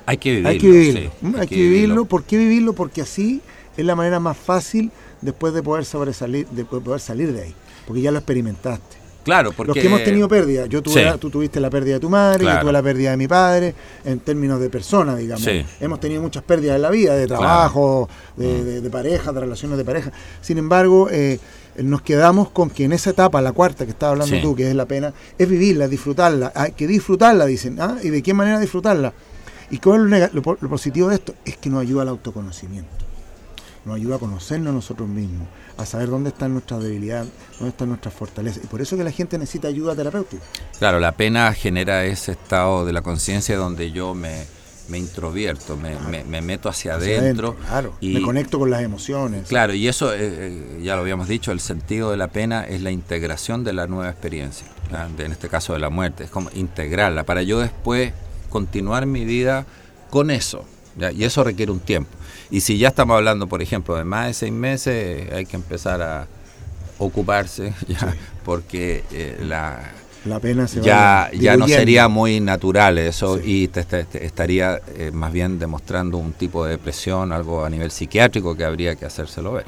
hay 0.04 0.18
que 0.18 0.30
vivirlo. 0.30 0.48
hay 0.50 0.58
que 0.58 0.68
vivirlo. 0.70 1.00
sí, 1.00 1.26
¿m? 1.26 1.40
hay, 1.40 1.46
que 1.48 1.54
vivirlo. 1.56 2.04
¿Por 2.04 2.24
qué 2.24 2.36
vivirlo? 2.36 2.72
Porque 2.74 3.00
así 3.02 3.40
es 3.78 3.84
la 3.86 3.94
manera 3.96 4.20
más 4.20 4.36
fácil 4.36 4.90
después 5.22 5.54
de 5.54 5.62
poder 5.62 5.86
sobresalir, 5.86 6.46
de 6.48 6.64
poder 6.66 7.00
salir 7.00 7.32
de 7.32 7.42
ahí. 7.44 7.54
Porque 7.86 8.02
ya 8.02 8.10
lo 8.10 8.18
experimentaste. 8.18 8.98
Claro, 9.24 9.52
porque 9.52 9.68
Los 9.74 9.78
que 9.82 9.86
hemos 9.86 10.04
tenido 10.04 10.26
pérdidas, 10.26 10.68
yo 10.70 10.82
tuve 10.82 11.00
Sí. 11.00 11.04
la- 11.04 11.18
tú 11.18 11.28
tuviste 11.28 11.60
la 11.60 11.68
pérdida 11.68 11.94
de 11.94 12.00
tu 12.00 12.08
madre, 12.08 12.40
Claro. 12.40 12.56
yo 12.58 12.62
tuve 12.62 12.72
la 12.72 12.82
pérdida 12.82 13.10
de 13.10 13.16
mi 13.18 13.28
padre, 13.28 13.74
en 14.04 14.20
términos 14.20 14.58
de 14.58 14.70
persona, 14.70 15.16
digamos. 15.16 15.44
Sí. 15.44 15.64
Hemos 15.80 16.00
tenido 16.00 16.22
muchas 16.22 16.42
pérdidas 16.44 16.76
en 16.76 16.82
la 16.82 16.90
vida, 16.90 17.14
de 17.14 17.26
trabajo, 17.26 18.08
de, 18.36 18.46
Mm. 18.46 18.64
de- 18.64 18.80
de 18.80 18.90
pareja, 18.90 19.32
de 19.32 19.40
relaciones 19.40 19.76
de 19.76 19.84
pareja. 19.84 20.12
Sin 20.40 20.56
embargo, 20.56 21.08
eh, 21.10 21.38
nos 21.76 22.00
quedamos 22.00 22.48
con 22.50 22.70
que 22.70 22.84
en 22.84 22.92
esa 22.92 23.10
etapa, 23.10 23.42
la 23.42 23.52
cuarta 23.52 23.84
que 23.84 23.90
estabas 23.90 24.12
hablando 24.14 24.34
Sí. 24.36 24.40
tú, 24.42 24.56
que 24.56 24.68
es 24.68 24.74
la 24.74 24.86
pena, 24.86 25.12
es 25.36 25.48
vivirla, 25.48 25.88
disfrutarla. 25.88 26.50
Hay 26.54 26.72
que 26.72 26.86
disfrutarla, 26.86 27.44
dicen. 27.44 27.78
¿ah? 27.80 27.98
¿Y 28.02 28.08
de 28.08 28.22
qué 28.22 28.32
manera 28.32 28.58
disfrutarla? 28.58 29.12
¿Y 29.70 29.76
cuál 29.78 30.10
es 30.12 30.32
lo 30.32 30.42
positivo 30.42 31.08
de 31.10 31.16
esto? 31.16 31.34
Es 31.44 31.58
que 31.58 31.68
nos 31.68 31.82
ayuda 31.82 32.02
al 32.02 32.08
autoconocimiento. 32.08 32.88
Nos 33.88 33.96
ayuda 33.96 34.16
a 34.16 34.18
conocernos 34.18 34.70
a 34.70 34.74
nosotros 34.74 35.08
mismos, 35.08 35.48
a 35.76 35.84
saber 35.84 36.08
dónde 36.08 36.30
están 36.30 36.52
nuestras 36.52 36.82
debilidades, 36.82 37.28
dónde 37.58 37.70
están 37.70 37.88
nuestras 37.88 38.14
fortalezas. 38.14 38.62
Y 38.62 38.66
por 38.66 38.80
eso 38.80 38.96
que 38.96 39.04
la 39.04 39.10
gente 39.10 39.38
necesita 39.38 39.68
ayuda 39.68 39.96
terapéutica. 39.96 40.42
Claro, 40.78 41.00
la 41.00 41.12
pena 41.12 41.52
genera 41.54 42.04
ese 42.04 42.32
estado 42.32 42.84
de 42.84 42.92
la 42.92 43.02
conciencia 43.02 43.56
donde 43.56 43.90
yo 43.90 44.14
me, 44.14 44.44
me 44.88 44.98
introvierto, 44.98 45.76
me, 45.76 45.96
me, 46.24 46.40
meto 46.40 46.68
hacia, 46.68 46.94
adentro. 46.94 47.56
claro, 47.56 47.94
y, 48.00 48.14
me 48.14 48.22
conecto 48.22 48.58
con 48.58 48.70
las 48.70 48.82
emociones. 48.82 49.46
Claro, 49.48 49.74
y 49.74 49.88
eso, 49.88 50.12
eh, 50.12 50.18
eh, 50.20 50.80
ya 50.82 50.94
lo 50.94 51.02
habíamos 51.02 51.28
dicho, 51.28 51.52
el 51.52 51.60
sentido 51.60 52.10
de 52.10 52.16
la 52.16 52.28
pena 52.28 52.64
es 52.64 52.82
la 52.82 52.90
integración 52.90 53.64
de 53.64 53.72
la 53.72 53.86
nueva 53.86 54.10
experiencia, 54.10 54.66
en 55.18 55.32
este 55.32 55.48
caso 55.48 55.74
de 55.74 55.78
la 55.78 55.90
muerte, 55.90 56.24
es 56.24 56.30
como 56.30 56.50
integrarla, 56.54 57.24
para 57.24 57.42
yo 57.42 57.60
después 57.60 58.12
continuar 58.48 59.06
mi 59.06 59.24
vida 59.24 59.66
con 60.10 60.30
eso, 60.30 60.64
y 61.14 61.24
eso 61.24 61.44
requiere 61.44 61.72
un 61.72 61.80
tiempo. 61.80 62.10
Y 62.50 62.60
si 62.60 62.78
ya 62.78 62.88
estamos 62.88 63.16
hablando, 63.16 63.46
por 63.46 63.62
ejemplo, 63.62 63.96
de 63.96 64.04
más 64.04 64.26
de 64.28 64.34
seis 64.34 64.52
meses, 64.52 65.30
hay 65.32 65.46
que 65.46 65.56
empezar 65.56 66.02
a 66.02 66.26
ocuparse, 66.98 67.72
ya, 67.88 68.14
porque 68.44 69.04
eh, 69.12 69.38
la 69.42 69.92
la 70.24 70.40
pena 70.40 70.66
ya, 70.66 71.30
ya 71.32 71.56
no 71.56 71.68
sería 71.68 72.08
muy 72.08 72.40
natural 72.40 72.98
eso 72.98 73.38
y 73.42 73.68
te, 73.68 73.86
estaría 74.20 74.80
eh, 74.96 75.10
más 75.12 75.32
bien 75.32 75.58
demostrando 75.58 76.18
un 76.18 76.32
tipo 76.32 76.64
de 76.64 76.72
depresión, 76.72 77.32
algo 77.32 77.64
a 77.64 77.70
nivel 77.70 77.90
psiquiátrico 77.90 78.56
que 78.56 78.64
habría 78.64 78.96
que 78.96 79.06
hacérselo 79.06 79.52
ver. 79.52 79.64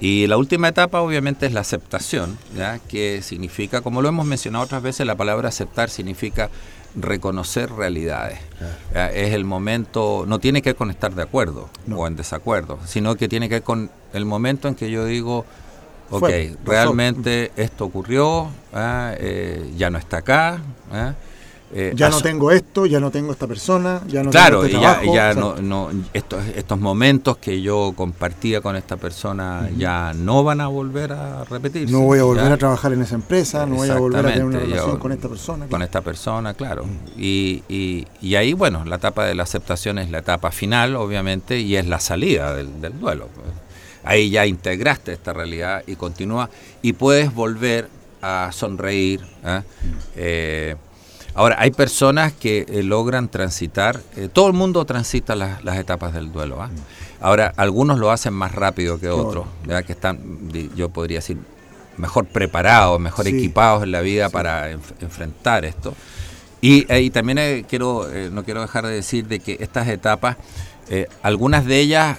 Y 0.00 0.26
la 0.26 0.36
última 0.36 0.68
etapa 0.68 1.00
obviamente 1.00 1.46
es 1.46 1.52
la 1.52 1.60
aceptación, 1.60 2.36
¿ya? 2.56 2.80
que 2.88 3.22
significa, 3.22 3.82
como 3.82 4.02
lo 4.02 4.08
hemos 4.08 4.26
mencionado 4.26 4.64
otras 4.64 4.82
veces, 4.82 5.06
la 5.06 5.14
palabra 5.14 5.50
aceptar 5.50 5.90
significa 5.90 6.50
reconocer 6.94 7.70
realidades. 7.70 8.38
Es 8.94 9.32
el 9.34 9.44
momento, 9.44 10.24
no 10.26 10.38
tiene 10.38 10.62
que 10.62 10.70
ver 10.70 10.76
con 10.76 10.90
estar 10.90 11.14
de 11.14 11.22
acuerdo 11.22 11.68
o 11.94 12.06
en 12.06 12.16
desacuerdo, 12.16 12.78
sino 12.86 13.14
que 13.16 13.28
tiene 13.28 13.48
que 13.48 13.56
ver 13.56 13.62
con 13.62 13.90
el 14.12 14.24
momento 14.24 14.68
en 14.68 14.74
que 14.74 14.90
yo 14.90 15.04
digo, 15.04 15.44
ok, 16.10 16.30
realmente 16.64 17.52
esto 17.56 17.86
ocurrió, 17.86 18.50
¿ah? 18.72 19.14
eh, 19.18 19.72
ya 19.76 19.90
no 19.90 19.98
está 19.98 20.18
acá. 20.18 20.60
¿ah? 20.92 21.14
Eh, 21.74 21.92
ya 21.94 22.10
no 22.10 22.20
tengo 22.20 22.50
esto, 22.50 22.84
ya 22.84 23.00
no 23.00 23.10
tengo 23.10 23.32
esta 23.32 23.46
persona, 23.46 24.02
ya 24.06 24.22
no 24.22 24.30
claro, 24.30 24.62
tengo 24.62 24.86
este 24.86 25.06
y 25.06 25.14
ya, 25.14 25.32
no, 25.32 25.56
no 25.56 25.90
estos, 26.12 26.46
estos 26.54 26.78
momentos 26.78 27.38
que 27.38 27.62
yo 27.62 27.94
compartía 27.96 28.60
con 28.60 28.76
esta 28.76 28.98
persona 28.98 29.70
ya 29.78 30.12
no 30.14 30.44
van 30.44 30.60
a 30.60 30.68
volver 30.68 31.12
a 31.12 31.44
repetirse. 31.44 31.90
No 31.90 32.00
voy 32.00 32.18
a 32.18 32.24
volver 32.24 32.52
a 32.52 32.56
trabajar 32.58 32.92
en 32.92 33.02
esa 33.02 33.14
empresa, 33.14 33.64
no 33.64 33.76
voy 33.76 33.88
a 33.88 33.98
volver 33.98 34.26
a 34.26 34.32
tener 34.32 34.44
una 34.44 34.58
relación 34.58 34.98
con 34.98 35.12
esta 35.12 35.28
persona. 35.28 35.66
Con 35.66 35.82
esta 35.82 36.02
persona, 36.02 36.52
claro. 36.54 36.84
Y, 37.16 37.62
y, 37.68 38.06
y, 38.20 38.34
ahí, 38.34 38.52
bueno, 38.52 38.84
la 38.84 38.96
etapa 38.96 39.24
de 39.24 39.34
la 39.34 39.44
aceptación 39.44 39.98
es 39.98 40.10
la 40.10 40.18
etapa 40.18 40.50
final, 40.50 40.94
obviamente, 40.96 41.58
y 41.58 41.76
es 41.76 41.86
la 41.86 42.00
salida 42.00 42.54
del, 42.54 42.82
del 42.82 43.00
duelo. 43.00 43.28
Ahí 44.04 44.30
ya 44.30 44.46
integraste 44.46 45.12
esta 45.12 45.32
realidad 45.32 45.84
y 45.86 45.96
continúa 45.96 46.50
y 46.82 46.92
puedes 46.92 47.32
volver 47.32 47.88
a 48.20 48.50
sonreír. 48.52 49.20
¿eh? 49.44 49.62
Eh, 50.16 50.76
ahora, 51.34 51.56
hay 51.58 51.70
personas 51.70 52.32
que 52.32 52.66
eh, 52.68 52.82
logran 52.82 53.28
transitar, 53.28 54.00
todo 54.32 54.48
el 54.48 54.52
mundo 54.52 54.84
transita 54.84 55.34
las, 55.34 55.78
etapas 55.78 56.14
del 56.14 56.32
duelo. 56.32 56.62
¿ah? 56.62 56.70
Ahora, 57.20 57.52
algunos 57.56 57.98
lo 57.98 58.10
hacen 58.10 58.32
más 58.34 58.52
rápido 58.52 58.98
que 58.98 59.08
otros, 59.08 59.46
que 59.86 59.92
están, 59.92 60.50
yo 60.74 60.88
podría 60.88 61.18
decir, 61.18 61.38
mejor 61.96 62.26
preparados, 62.26 62.98
mejor 63.00 63.28
equipados 63.28 63.82
en 63.82 63.92
la 63.92 64.00
vida 64.00 64.28
para 64.28 64.70
enfrentar 64.70 65.64
esto. 65.64 65.94
Y, 66.60 67.10
también 67.10 67.64
quiero, 67.68 68.08
no 68.30 68.44
quiero 68.44 68.60
dejar 68.60 68.86
de 68.86 68.94
decir 68.94 69.26
de 69.26 69.40
que 69.40 69.56
estas 69.60 69.88
etapas, 69.88 70.36
algunas 71.22 71.64
de 71.64 71.80
ellas 71.80 72.18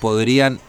podrían 0.00 0.60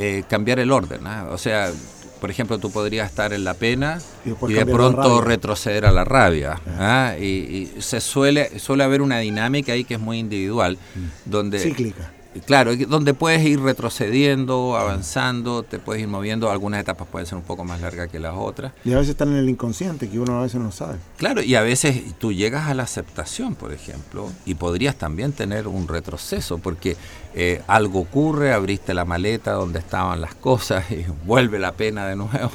eh, 0.00 0.22
cambiar 0.28 0.60
el 0.60 0.70
orden. 0.70 1.06
¿ah? 1.08 1.26
O 1.32 1.38
sea, 1.38 1.72
por 2.20 2.30
ejemplo, 2.30 2.58
tú 2.58 2.70
podrías 2.70 3.08
estar 3.08 3.32
en 3.32 3.44
la 3.44 3.54
pena 3.54 4.00
y, 4.24 4.52
de 4.52 4.66
pronto 4.66 5.20
retroceder 5.20 5.86
a 5.86 5.92
la 5.92 6.04
rabia. 6.04 6.60
¿ah? 6.78 7.14
Y, 7.18 7.70
se 7.78 8.00
suele, 8.00 8.58
suele 8.58 8.84
haber 8.84 9.02
una 9.02 9.18
dinámica 9.18 9.72
ahí 9.72 9.84
que 9.84 9.94
es 9.94 10.00
muy 10.00 10.18
individual, 10.18 10.76
mm. 10.76 11.30
donde 11.30 11.58
cíclica. 11.60 12.12
Claro, 12.46 12.74
donde 12.76 13.14
puedes 13.14 13.44
ir 13.44 13.60
retrocediendo, 13.60 14.76
avanzando, 14.76 15.62
te 15.62 15.78
puedes 15.78 16.02
ir 16.02 16.08
moviendo. 16.08 16.50
Algunas 16.50 16.80
etapas 16.80 17.06
pueden 17.08 17.26
ser 17.26 17.38
un 17.38 17.44
poco 17.44 17.64
más 17.64 17.80
largas 17.80 18.08
que 18.08 18.18
las 18.18 18.34
otras. 18.36 18.72
Y 18.84 18.92
a 18.92 18.96
veces 18.96 19.10
están 19.10 19.30
en 19.30 19.36
el 19.36 19.48
inconsciente, 19.48 20.08
que 20.08 20.18
uno 20.18 20.38
a 20.38 20.42
veces 20.42 20.60
no 20.60 20.72
sabe. 20.72 20.98
Claro, 21.16 21.42
y 21.42 21.54
a 21.54 21.62
veces 21.62 22.02
tú 22.18 22.32
llegas 22.32 22.68
a 22.68 22.74
la 22.74 22.84
aceptación, 22.84 23.54
por 23.54 23.72
ejemplo, 23.72 24.30
y 24.46 24.54
podrías 24.54 24.96
también 24.96 25.32
tener 25.32 25.68
un 25.68 25.88
retroceso, 25.88 26.58
porque 26.58 26.96
eh, 27.34 27.62
algo 27.66 28.00
ocurre, 28.00 28.52
abriste 28.52 28.94
la 28.94 29.04
maleta 29.04 29.52
donde 29.52 29.78
estaban 29.78 30.20
las 30.20 30.34
cosas 30.34 30.84
y 30.90 31.06
vuelve 31.26 31.58
la 31.58 31.72
pena 31.72 32.06
de 32.06 32.16
nuevo. 32.16 32.50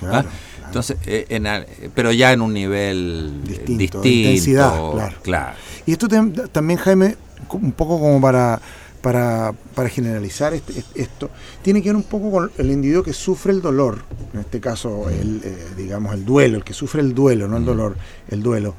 Entonces, 0.65 0.97
eh, 1.05 1.91
pero 1.93 2.11
ya 2.11 2.33
en 2.33 2.41
un 2.41 2.53
nivel 2.53 3.41
distinto, 3.43 3.77
distinto 3.77 4.07
intensidad, 4.07 4.91
claro. 4.91 5.15
claro. 5.21 5.55
Y 5.85 5.91
esto 5.91 6.07
también, 6.51 6.79
Jaime, 6.79 7.15
un 7.51 7.71
poco 7.73 7.99
como 7.99 8.19
para 8.19 8.59
para, 9.03 9.53
para 9.75 9.89
generalizar 9.89 10.53
este, 10.53 10.81
esto, 10.95 11.29
tiene 11.61 11.81
que 11.81 11.89
ver 11.89 11.97
un 11.97 12.03
poco 12.03 12.31
con 12.31 12.51
el 12.57 12.71
individuo 12.71 13.03
que 13.03 13.11
sufre 13.11 13.51
el 13.51 13.61
dolor, 13.61 13.97
en 14.33 14.39
este 14.39 14.61
caso, 14.61 15.09
el, 15.09 15.41
eh, 15.43 15.57
digamos, 15.75 16.13
el 16.13 16.23
duelo, 16.23 16.55
el 16.55 16.63
que 16.63 16.73
sufre 16.73 17.01
el 17.01 17.13
duelo, 17.13 17.49
no 17.49 17.57
el 17.57 17.65
dolor, 17.65 17.97
el 18.29 18.41
duelo. 18.41 18.75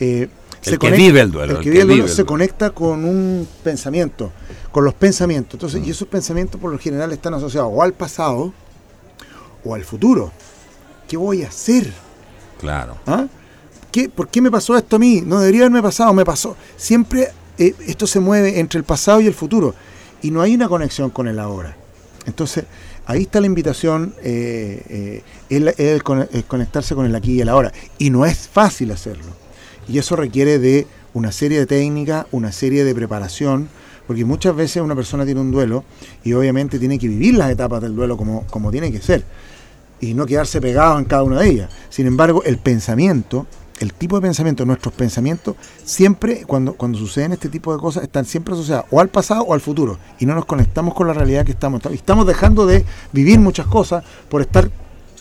Eh, 0.00 0.26
el, 0.64 0.78
que 0.78 0.90
vive 0.90 1.20
el 1.20 1.30
duelo. 1.30 1.58
El 1.58 1.60
que 1.60 1.68
vive 1.68 1.82
el 1.82 1.88
duelo 1.88 2.08
se 2.08 2.24
conecta 2.24 2.70
con 2.70 3.04
un 3.04 3.46
pensamiento, 3.62 4.32
con 4.72 4.86
los 4.86 4.94
pensamientos. 4.94 5.54
Entonces, 5.56 5.86
y 5.86 5.90
esos 5.90 6.08
pensamientos 6.08 6.58
por 6.58 6.72
lo 6.72 6.78
general 6.78 7.12
están 7.12 7.34
asociados 7.34 7.70
o 7.70 7.82
al 7.82 7.92
pasado 7.92 8.54
o 9.66 9.74
al 9.74 9.84
futuro. 9.84 10.32
¿Qué 11.06 11.18
voy 11.18 11.42
a 11.42 11.48
hacer? 11.48 11.92
Claro. 12.58 12.96
¿Ah? 13.06 13.26
¿Qué, 13.92 14.08
¿Por 14.08 14.28
qué 14.28 14.40
me 14.40 14.50
pasó 14.50 14.78
esto 14.78 14.96
a 14.96 14.98
mí? 14.98 15.20
No 15.20 15.40
debería 15.40 15.60
haberme 15.60 15.82
pasado, 15.82 16.14
me 16.14 16.24
pasó. 16.24 16.56
Siempre 16.78 17.32
eh, 17.58 17.74
esto 17.86 18.06
se 18.06 18.20
mueve 18.20 18.60
entre 18.60 18.78
el 18.78 18.84
pasado 18.84 19.20
y 19.20 19.26
el 19.26 19.34
futuro 19.34 19.74
y 20.22 20.30
no 20.30 20.42
hay 20.42 20.54
una 20.54 20.68
conexión 20.68 21.10
con 21.10 21.28
el 21.28 21.38
ahora. 21.38 21.76
Entonces, 22.26 22.64
ahí 23.06 23.22
está 23.22 23.40
la 23.40 23.46
invitación, 23.46 24.14
eh, 24.22 25.22
eh, 25.48 26.42
conectarse 26.46 26.94
con 26.94 27.06
el 27.06 27.14
aquí 27.14 27.32
y 27.32 27.40
el 27.40 27.48
ahora. 27.48 27.72
Y 27.98 28.10
no 28.10 28.26
es 28.26 28.48
fácil 28.48 28.92
hacerlo. 28.92 29.32
Y 29.88 29.98
eso 29.98 30.16
requiere 30.16 30.58
de 30.58 30.86
una 31.14 31.32
serie 31.32 31.58
de 31.58 31.66
técnicas, 31.66 32.26
una 32.32 32.52
serie 32.52 32.84
de 32.84 32.94
preparación, 32.94 33.68
porque 34.06 34.24
muchas 34.24 34.54
veces 34.54 34.82
una 34.82 34.94
persona 34.94 35.24
tiene 35.24 35.40
un 35.40 35.50
duelo 35.50 35.84
y 36.24 36.32
obviamente 36.32 36.78
tiene 36.78 36.98
que 36.98 37.08
vivir 37.08 37.34
las 37.34 37.50
etapas 37.50 37.80
del 37.82 37.94
duelo 37.94 38.16
como, 38.16 38.46
como 38.48 38.70
tiene 38.70 38.92
que 38.92 39.00
ser 39.00 39.24
y 40.00 40.14
no 40.14 40.26
quedarse 40.26 40.60
pegado 40.60 40.98
en 40.98 41.04
cada 41.04 41.22
una 41.22 41.40
de 41.40 41.48
ellas. 41.48 41.70
Sin 41.90 42.06
embargo, 42.06 42.42
el 42.44 42.58
pensamiento 42.58 43.46
el 43.80 43.92
tipo 43.94 44.16
de 44.16 44.22
pensamiento, 44.22 44.64
nuestros 44.64 44.94
pensamientos, 44.94 45.56
siempre, 45.84 46.44
cuando, 46.46 46.74
cuando 46.74 46.98
suceden 46.98 47.32
este 47.32 47.48
tipo 47.48 47.72
de 47.72 47.78
cosas, 47.78 48.02
están 48.02 48.24
siempre 48.24 48.54
asociados 48.54 48.86
o 48.90 49.00
al 49.00 49.08
pasado 49.08 49.42
o 49.42 49.54
al 49.54 49.60
futuro. 49.60 49.98
Y 50.18 50.26
no 50.26 50.34
nos 50.34 50.44
conectamos 50.44 50.94
con 50.94 51.06
la 51.06 51.12
realidad 51.12 51.44
que 51.44 51.52
estamos. 51.52 51.84
Estamos 51.86 52.26
dejando 52.26 52.66
de 52.66 52.84
vivir 53.12 53.38
muchas 53.38 53.66
cosas 53.66 54.04
por 54.28 54.40
estar 54.40 54.70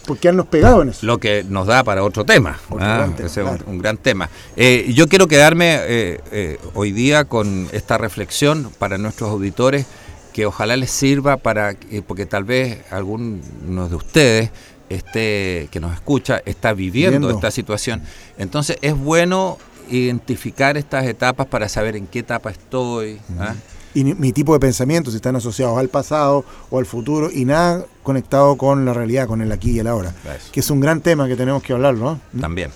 por 0.08 0.18
quedarnos 0.18 0.48
pegados 0.48 0.84
en 0.84 0.90
eso. 0.90 1.06
Lo 1.06 1.20
que 1.20 1.46
nos 1.48 1.68
da 1.68 1.84
para 1.84 2.02
otro 2.02 2.24
tema. 2.24 2.58
¿ah? 2.80 3.10
ese 3.20 3.42
es 3.42 3.48
un, 3.68 3.78
gran 3.78 3.98
tema. 3.98 4.30
Eh, 4.56 4.92
yo 4.96 5.08
quiero 5.08 5.28
quedarme 5.28 5.76
eh, 5.82 6.22
eh, 6.32 6.60
hoy 6.74 6.94
día 6.94 7.26
con 7.26 7.68
esta 7.74 7.98
reflexión 7.98 8.72
para 8.80 8.98
nuestros 8.98 9.30
auditores 9.30 9.86
que 10.34 10.46
ojalá 10.46 10.78
les 10.78 10.92
sirva 10.92 11.38
para, 11.38 11.76
porque 12.08 12.26
tal 12.26 12.46
vez 12.46 12.80
algunos 12.90 13.90
de 13.90 13.96
ustedes 13.96 14.52
este, 14.90 15.68
que 15.72 15.80
nos 15.80 15.94
escucha 15.94 16.42
está 16.46 16.74
viviendo, 16.74 17.30
esta 17.30 17.52
situación. 17.52 18.02
Entonces 18.38 18.78
es 18.82 18.98
bueno 18.98 19.58
identificar 19.90 20.78
estas 20.78 21.06
etapas 21.06 21.48
para 21.48 21.70
saber 21.70 21.96
en 21.96 22.08
qué 22.08 22.20
etapa 22.20 22.50
estoy. 22.50 23.20
¿ah? 23.40 23.56
Y 23.94 24.04
mi 24.04 24.32
tipo 24.32 24.54
de 24.54 24.60
pensamientos, 24.60 25.14
si 25.14 25.18
están 25.18 25.36
asociados 25.36 25.78
al 25.78 25.90
pasado 25.90 26.46
o 26.70 26.80
al 26.80 26.86
futuro 26.86 27.30
y 27.32 27.46
nada 27.46 27.86
conectado 28.04 28.56
con 28.56 28.86
la 28.86 28.94
realidad, 28.94 29.28
con 29.28 29.42
el 29.42 29.52
aquí 29.52 29.72
y 29.72 29.80
el 29.80 29.88
ahora. 29.88 30.14
Que 30.52 30.60
es 30.60 30.70
un 30.70 30.80
gran 30.80 31.02
tema 31.02 31.28
que 31.28 31.36
tenemos 31.36 31.64
que 31.64 31.74
hablar, 31.74 31.96
¿no? 31.96 32.20
¿Mm? 32.34 32.40
También. 32.40 32.72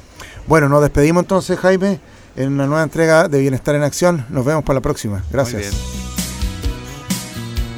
Bueno, 0.48 0.68
nos 0.68 0.82
despedimos 0.82 1.24
entonces, 1.24 1.60
Jaime, 1.60 2.00
en 2.36 2.54
una 2.54 2.66
nueva 2.66 2.84
entrega 2.84 3.28
de 3.28 3.40
Bienestar 3.40 3.76
en 3.76 3.84
Acción. 3.84 4.26
Nos 4.30 4.46
vemos 4.46 4.64
para 4.64 4.76
la 4.76 4.82
próxima. 4.82 5.24
Gracias. 5.32 5.74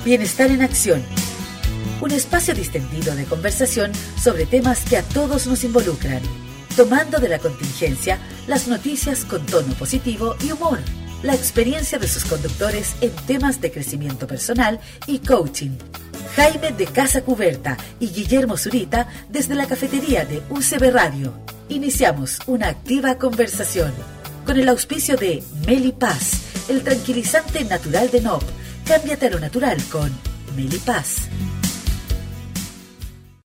Bienestar 0.06 0.50
en 0.50 0.62
Acción 0.62 1.04
un 2.04 2.12
espacio 2.12 2.54
distendido 2.54 3.16
de 3.16 3.24
conversación 3.24 3.94
sobre 4.22 4.46
temas 4.46 4.84
que 4.84 4.98
a 4.98 5.04
todos 5.04 5.48
nos 5.48 5.64
involucran, 5.64 6.20
tomando 6.76 7.18
de 7.20 7.30
la 7.30 7.40
contingencia 7.40 8.20
las 8.46 8.68
noticias 8.68 9.24
con 9.24 9.46
tono 9.46 9.74
positivo 9.76 10.36
y 10.44 10.52
humor, 10.52 10.80
la 11.24 11.34
experiencia 11.34 11.98
de 12.00 12.10
sus 12.10 12.26
conductores 12.26 12.96
en 13.00 13.12
temas 13.26 13.62
de 13.62 13.72
crecimiento 13.72 14.28
personal 14.28 14.82
y 15.08 15.20
coaching. 15.20 15.78
Jaime 16.36 16.74
de 16.74 16.88
Casa 16.88 17.22
Cuberta 17.22 17.78
y 18.02 18.08
Guillermo 18.08 18.58
Zurita 18.58 19.08
desde 19.30 19.56
la 19.56 19.66
cafetería 19.66 20.26
de 20.26 20.42
UCB 20.50 20.92
Radio. 20.92 21.34
Iniciamos 21.70 22.40
una 22.48 22.68
activa 22.68 23.18
conversación 23.18 23.94
con 24.46 24.60
el 24.60 24.68
auspicio 24.68 25.16
de 25.16 25.42
Meli 25.66 25.94
Paz, 25.94 26.42
el 26.68 26.84
tranquilizante 26.84 27.64
natural 27.64 28.12
de 28.12 28.20
NOP. 28.20 28.44
Cámbiate 28.86 29.28
a 29.28 29.30
lo 29.30 29.40
natural 29.40 29.78
con 29.90 30.12
Meli 30.58 30.80
Paz. 30.80 31.30